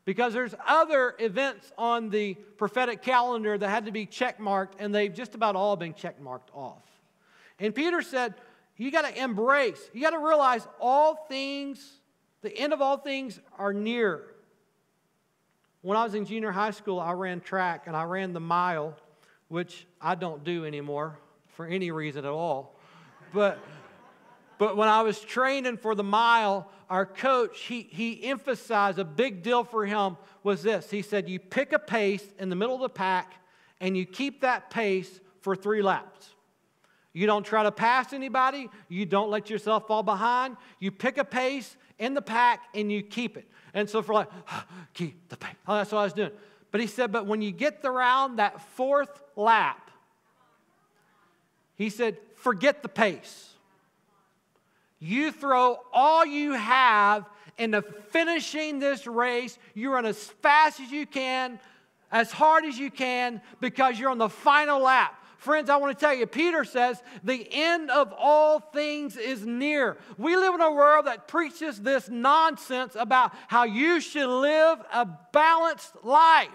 Because 0.04 0.34
there's 0.34 0.56
other 0.68 1.16
events 1.20 1.72
on 1.78 2.10
the 2.10 2.34
prophetic 2.58 3.02
calendar 3.02 3.58
that 3.58 3.70
had 3.70 3.86
to 3.86 3.94
be 3.94 4.06
checkmarked, 4.06 4.74
and 4.80 4.94
they've 4.94 5.14
just 5.14 5.36
about 5.36 5.56
all 5.56 5.78
been 5.78 5.94
checkmarked 5.94 6.54
off. 6.54 6.84
And 7.60 7.74
Peter 7.74 8.02
said, 8.02 8.34
you 8.78 8.92
got 8.92 9.04
to 9.04 9.22
embrace, 9.22 9.80
you 9.94 10.02
got 10.02 10.12
to 10.12 10.20
realize 10.20 10.68
all 10.80 11.16
things, 11.28 12.00
the 12.42 12.56
end 12.58 12.74
of 12.74 12.82
all 12.82 12.98
things 12.98 13.40
are 13.58 13.74
near. 13.74 14.24
When 15.82 15.98
I 15.98 16.04
was 16.04 16.16
in 16.16 16.26
junior 16.26 16.52
high 16.52 16.72
school, 16.72 17.00
I 17.00 17.12
ran 17.12 17.42
track 17.42 17.84
and 17.88 17.96
I 17.96 18.04
ran 18.04 18.34
the 18.34 18.40
mile, 18.40 18.96
which 19.50 19.86
I 20.02 20.16
don't 20.16 20.44
do 20.44 20.66
anymore 20.66 21.20
for 21.56 21.66
any 21.66 21.92
reason 21.92 22.26
at 22.26 22.32
all. 22.32 22.76
But, 23.34 23.60
but 24.58 24.78
when 24.78 24.90
I 24.90 25.02
was 25.02 25.20
training 25.20 25.78
for 25.78 25.94
the 25.94 26.04
mile, 26.04 26.70
our 26.90 27.06
coach, 27.06 27.60
he, 27.62 27.82
he 27.82 28.24
emphasized 28.24 28.98
a 28.98 29.04
big 29.04 29.44
deal 29.44 29.64
for 29.64 29.86
him 29.86 30.18
was 30.44 30.64
this. 30.64 30.90
He 30.90 31.02
said, 31.02 31.30
You 31.30 31.40
pick 31.40 31.74
a 31.74 31.80
pace 31.80 32.24
in 32.40 32.50
the 32.50 32.56
middle 32.56 32.76
of 32.76 32.82
the 32.82 32.90
pack 32.90 33.34
and 33.80 33.98
you 33.98 34.06
keep 34.06 34.42
that 34.42 34.70
pace 34.70 35.20
for 35.42 35.56
three 35.56 35.82
laps. 35.82 36.33
You 37.14 37.28
don't 37.28 37.46
try 37.46 37.64
to 37.64 37.72
pass 37.72 38.12
anybody. 38.12 38.70
You 38.90 39.06
don't 39.06 39.30
let 39.30 39.50
yourself 39.50 39.88
fall 39.88 40.04
behind. 40.04 40.58
You 40.80 40.92
pick 40.92 41.18
a 41.18 41.24
pace 41.24 41.78
in 42.00 42.16
the 42.16 42.22
pack 42.22 42.64
and 42.74 42.92
you 42.92 43.04
keep 43.04 43.38
it. 43.38 43.48
And 43.74 43.90
so 43.90 44.02
for 44.02 44.14
like, 44.14 44.30
keep 44.94 45.30
the 45.30 45.38
pace. 45.38 45.56
Oh, 45.68 45.76
that's 45.76 45.92
what 45.92 46.00
I 46.00 46.04
was 46.04 46.14
doing. 46.14 46.32
But 46.72 46.82
he 46.82 46.88
said, 46.88 47.12
but 47.12 47.28
when 47.28 47.42
you 47.42 47.52
get 47.52 47.82
around 47.84 48.38
that 48.38 48.62
fourth 48.72 49.22
lap, 49.36 49.92
he 51.76 51.90
said, 51.90 52.18
forget 52.36 52.82
the 52.82 52.90
pace. 52.90 53.52
You 55.00 55.32
throw 55.32 55.80
all 55.92 56.26
you 56.26 56.54
have 56.54 57.30
into 57.58 57.82
finishing 57.82 58.80
this 58.80 59.06
race. 59.06 59.60
You 59.76 59.94
run 59.94 60.06
as 60.06 60.18
fast 60.18 60.80
as 60.80 60.92
you 60.92 61.06
can, 61.06 61.60
as 62.12 62.32
hard 62.32 62.66
as 62.66 62.80
you 62.80 62.90
can, 62.90 63.42
because 63.60 64.00
you're 64.00 64.10
on 64.10 64.18
the 64.18 64.30
final 64.30 64.82
lap. 64.82 65.23
Friends, 65.44 65.70
I 65.70 65.76
want 65.76 65.98
to 65.98 66.06
tell 66.06 66.14
you, 66.14 66.26
Peter 66.26 66.64
says, 66.64 67.04
the 67.22 67.46
end 67.52 67.92
of 67.92 68.14
all 68.18 68.62
things 68.62 69.18
is 69.18 69.46
near. 69.46 69.98
We 70.18 70.38
live 70.38 70.54
in 70.54 70.62
a 70.62 70.72
world 70.72 71.08
that 71.08 71.28
preaches 71.28 71.82
this 71.82 72.08
nonsense 72.08 72.96
about 72.98 73.34
how 73.50 73.66
you 73.66 74.00
should 74.00 74.30
live 74.30 74.80
a 74.94 75.06
balanced 75.34 75.92
life. 76.02 76.48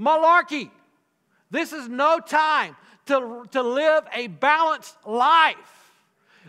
Malarkey. 0.00 0.70
This 1.50 1.74
is 1.74 1.90
no 1.90 2.20
time 2.20 2.74
to, 3.04 3.44
to 3.50 3.62
live 3.62 4.04
a 4.14 4.28
balanced 4.28 4.96
life. 5.06 5.73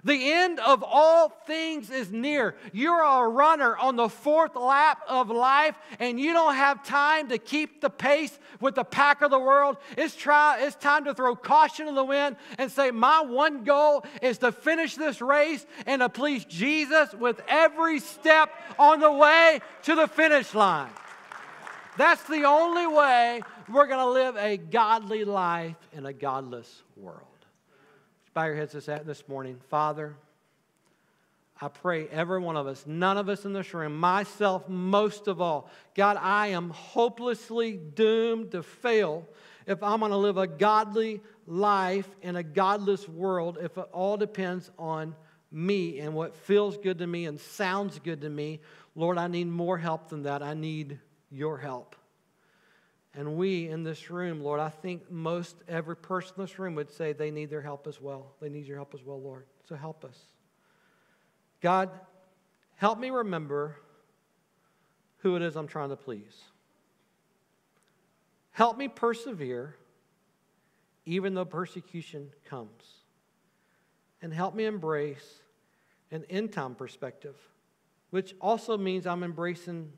The 0.04 0.32
end 0.32 0.60
of 0.60 0.84
all 0.84 1.30
things 1.48 1.90
is 1.90 2.12
near. 2.12 2.56
You're 2.74 3.02
a 3.02 3.28
runner 3.28 3.78
on 3.78 3.96
the 3.96 4.10
fourth 4.10 4.56
lap 4.56 5.00
of 5.08 5.30
life, 5.30 5.76
and 6.00 6.20
you 6.20 6.34
don't 6.34 6.56
have 6.56 6.84
time 6.84 7.30
to 7.30 7.38
keep 7.38 7.82
the 7.82 7.90
pace 7.90 8.38
with 8.60 8.76
the 8.76 8.84
pack 8.84 9.22
of 9.22 9.32
the 9.32 9.40
world. 9.40 9.78
It's, 9.98 10.16
try, 10.16 10.60
it's 10.62 10.76
time 10.76 11.06
to 11.06 11.14
throw 11.14 11.36
caution 11.36 11.88
to 11.88 11.94
the 11.94 12.04
wind 12.04 12.36
and 12.58 12.72
say, 12.72 12.92
My 12.92 13.22
one 13.22 13.64
goal 13.64 14.06
is 14.22 14.40
to 14.40 14.52
finish 14.52 14.96
this 14.96 15.22
race 15.22 15.66
and 15.86 16.02
to 16.02 16.10
please 16.10 16.46
Jesus 16.46 17.14
with 17.14 17.42
every 17.48 18.00
step 18.00 18.50
on 18.78 19.00
the 19.00 19.12
way 19.12 19.60
to 19.84 19.96
the 19.96 20.08
finish 20.08 20.54
line. 20.54 20.92
That's 21.98 22.24
the 22.24 22.44
only 22.44 22.88
way 22.88 23.42
we're 23.70 23.88
going 23.88 24.00
to 24.00 24.10
live 24.10 24.36
a 24.36 24.58
godly 24.58 25.24
life 25.24 25.78
in 25.94 26.06
a 26.06 26.14
godless 26.14 26.84
world. 26.98 27.35
Bow 28.36 28.48
your 28.48 28.56
heads 28.56 28.74
this, 28.74 29.24
morning. 29.30 29.62
Father, 29.70 30.14
I 31.62 31.70
pray 31.70 32.10
every 32.10 32.42
one 32.42 32.58
of 32.58 32.68
us, 32.68 32.84
none 32.86 33.18
of 33.18 33.30
us 33.30 33.46
in 33.46 33.54
this 33.54 33.74
room, 33.74 33.96
myself 33.96 34.68
most 34.68 35.30
of 35.30 35.40
all, 35.40 35.70
God, 35.96 36.18
I 36.20 36.48
am 36.48 36.70
hopelessly 36.72 37.78
doomed 37.78 38.52
to 38.52 38.62
fail 38.62 39.26
if 39.66 39.82
I'm 39.82 40.02
going 40.02 40.12
to 40.12 40.18
live 40.18 40.36
a 40.36 40.48
godly 40.48 41.22
life 41.48 42.10
in 42.22 42.36
a 42.36 42.44
godless 42.44 43.08
world, 43.08 43.58
if 43.62 43.78
it 43.78 43.88
all 43.94 44.18
depends 44.18 44.70
on 44.78 45.16
me 45.50 46.00
and 46.02 46.14
what 46.14 46.36
feels 46.36 46.78
good 46.78 46.98
to 46.98 47.08
me 47.08 47.28
and 47.28 47.40
sounds 47.40 48.00
good 48.00 48.20
to 48.20 48.30
me. 48.30 48.60
Lord, 48.96 49.18
I 49.18 49.28
need 49.28 49.48
more 49.48 49.78
help 49.78 50.10
than 50.10 50.24
that. 50.24 50.44
I 50.44 50.56
need 50.56 51.00
your 51.32 51.58
help. 51.58 51.96
And 53.18 53.38
we 53.38 53.70
in 53.70 53.84
this 53.84 54.10
room, 54.10 54.42
Lord, 54.42 54.60
I 54.60 54.70
think 54.70 55.10
most 55.10 55.56
every 55.68 55.96
person 55.96 56.34
in 56.38 56.44
this 56.44 56.60
room 56.60 56.76
would 56.76 56.92
say 56.92 57.14
they 57.14 57.32
need 57.32 57.50
their 57.50 57.62
help 57.62 57.88
as 57.88 58.02
well. 58.02 58.34
They 58.42 58.50
need 58.50 58.66
your 58.66 58.76
help 58.76 58.94
as 58.94 59.04
well, 59.04 59.22
Lord. 59.22 59.46
So 59.68 59.76
help 59.76 60.04
us. 60.04 60.18
God, 61.62 61.90
help 62.76 63.00
me 63.00 63.10
remember 63.10 63.78
who 65.20 65.36
it 65.38 65.42
is 65.42 65.56
I'm 65.56 65.68
trying 65.68 65.90
to 65.90 65.96
please. 65.96 66.44
Help 68.52 68.78
me 68.78 68.88
persevere 68.88 69.76
even 71.06 71.34
though 71.34 71.46
persecution 71.46 72.32
comes. 72.50 72.84
And 74.22 74.34
help 74.34 74.56
me 74.56 74.66
embrace 74.66 75.42
an 76.12 76.26
end 76.30 76.52
time 76.52 76.76
perspective, 76.76 77.36
which 78.10 78.36
also 78.42 78.78
means 78.78 79.06
I'm 79.06 79.24
embracing 79.24 79.92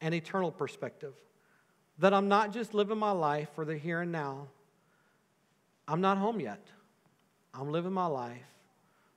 an 0.00 0.14
eternal 0.14 0.50
perspective. 0.50 1.14
That 2.02 2.12
I'm 2.12 2.26
not 2.26 2.52
just 2.52 2.74
living 2.74 2.98
my 2.98 3.12
life 3.12 3.48
for 3.54 3.64
the 3.64 3.78
here 3.78 4.00
and 4.00 4.10
now. 4.10 4.48
I'm 5.86 6.00
not 6.00 6.18
home 6.18 6.40
yet. 6.40 6.66
I'm 7.54 7.70
living 7.70 7.92
my 7.92 8.06
life 8.06 8.42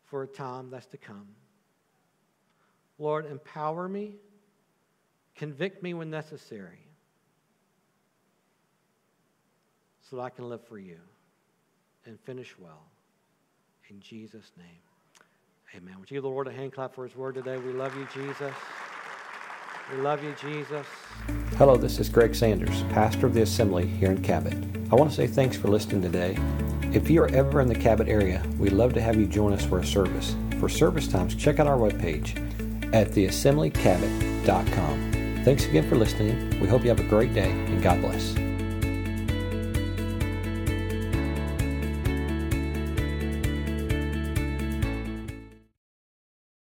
for 0.06 0.22
a 0.22 0.28
time 0.28 0.70
that's 0.70 0.86
to 0.88 0.98
come. 0.98 1.28
Lord, 3.00 3.26
empower 3.26 3.90
me, 3.90 4.18
convict 5.36 5.82
me 5.82 5.96
when 5.96 6.12
necessary, 6.12 6.88
so 10.08 10.18
that 10.18 10.22
I 10.22 10.30
can 10.30 10.48
live 10.48 10.64
for 10.68 10.78
you 10.78 11.00
and 12.06 12.20
finish 12.20 12.54
well. 12.60 12.84
In 13.90 14.00
Jesus' 14.00 14.52
name, 14.60 15.76
amen. 15.76 15.96
Would 16.00 16.12
you 16.12 16.18
give 16.18 16.24
the 16.24 16.30
Lord 16.30 16.48
a 16.48 16.52
hand 16.52 16.72
clap 16.72 16.94
for 16.94 17.04
his 17.08 17.16
word 17.16 17.34
today? 17.34 17.58
We 17.58 17.74
love 17.74 17.98
you, 17.98 18.08
Jesus. 18.14 18.54
We 19.92 19.98
love 20.02 20.24
you, 20.24 20.34
Jesus. 20.42 20.88
Hello, 21.58 21.78
this 21.78 22.00
is 22.00 22.10
Greg 22.10 22.34
Sanders, 22.34 22.82
pastor 22.90 23.28
of 23.28 23.36
the 23.36 23.44
Assembly 23.44 23.86
here 23.86 24.12
in 24.12 24.24
Cabot. 24.24 24.56
I 24.92 24.96
want 24.96 25.12
to 25.12 25.16
say 25.16 25.28
thanks 25.28 25.56
for 25.56 25.68
listening 25.68 26.02
today. 26.02 26.36
If 26.92 27.08
you 27.10 27.22
are 27.22 27.30
ever 27.30 27.62
in 27.62 27.68
the 27.68 27.76
Cabot 27.76 28.08
area, 28.08 28.44
we'd 28.58 28.72
love 28.72 28.94
to 28.94 29.02
have 29.02 29.16
you 29.16 29.28
join 29.28 29.54
us 29.54 29.64
for 29.64 29.78
a 29.80 29.86
service. 29.86 30.36
For 30.60 30.70
service 30.70 31.08
times, 31.08 31.36
check 31.36 31.60
out 31.60 31.68
our 31.68 31.78
webpage 31.78 32.36
at 32.94 33.10
theassemblycabot.com. 33.10 35.12
Thanks 35.44 35.66
again 35.66 35.88
for 35.88 35.96
listening. 35.96 36.60
We 36.60 36.68
hope 36.68 36.84
you 36.84 36.90
have 36.90 37.00
a 37.00 37.04
great 37.04 37.34
day 37.34 37.52
and 37.52 37.84
God 37.84 38.02
bless. 38.02 38.36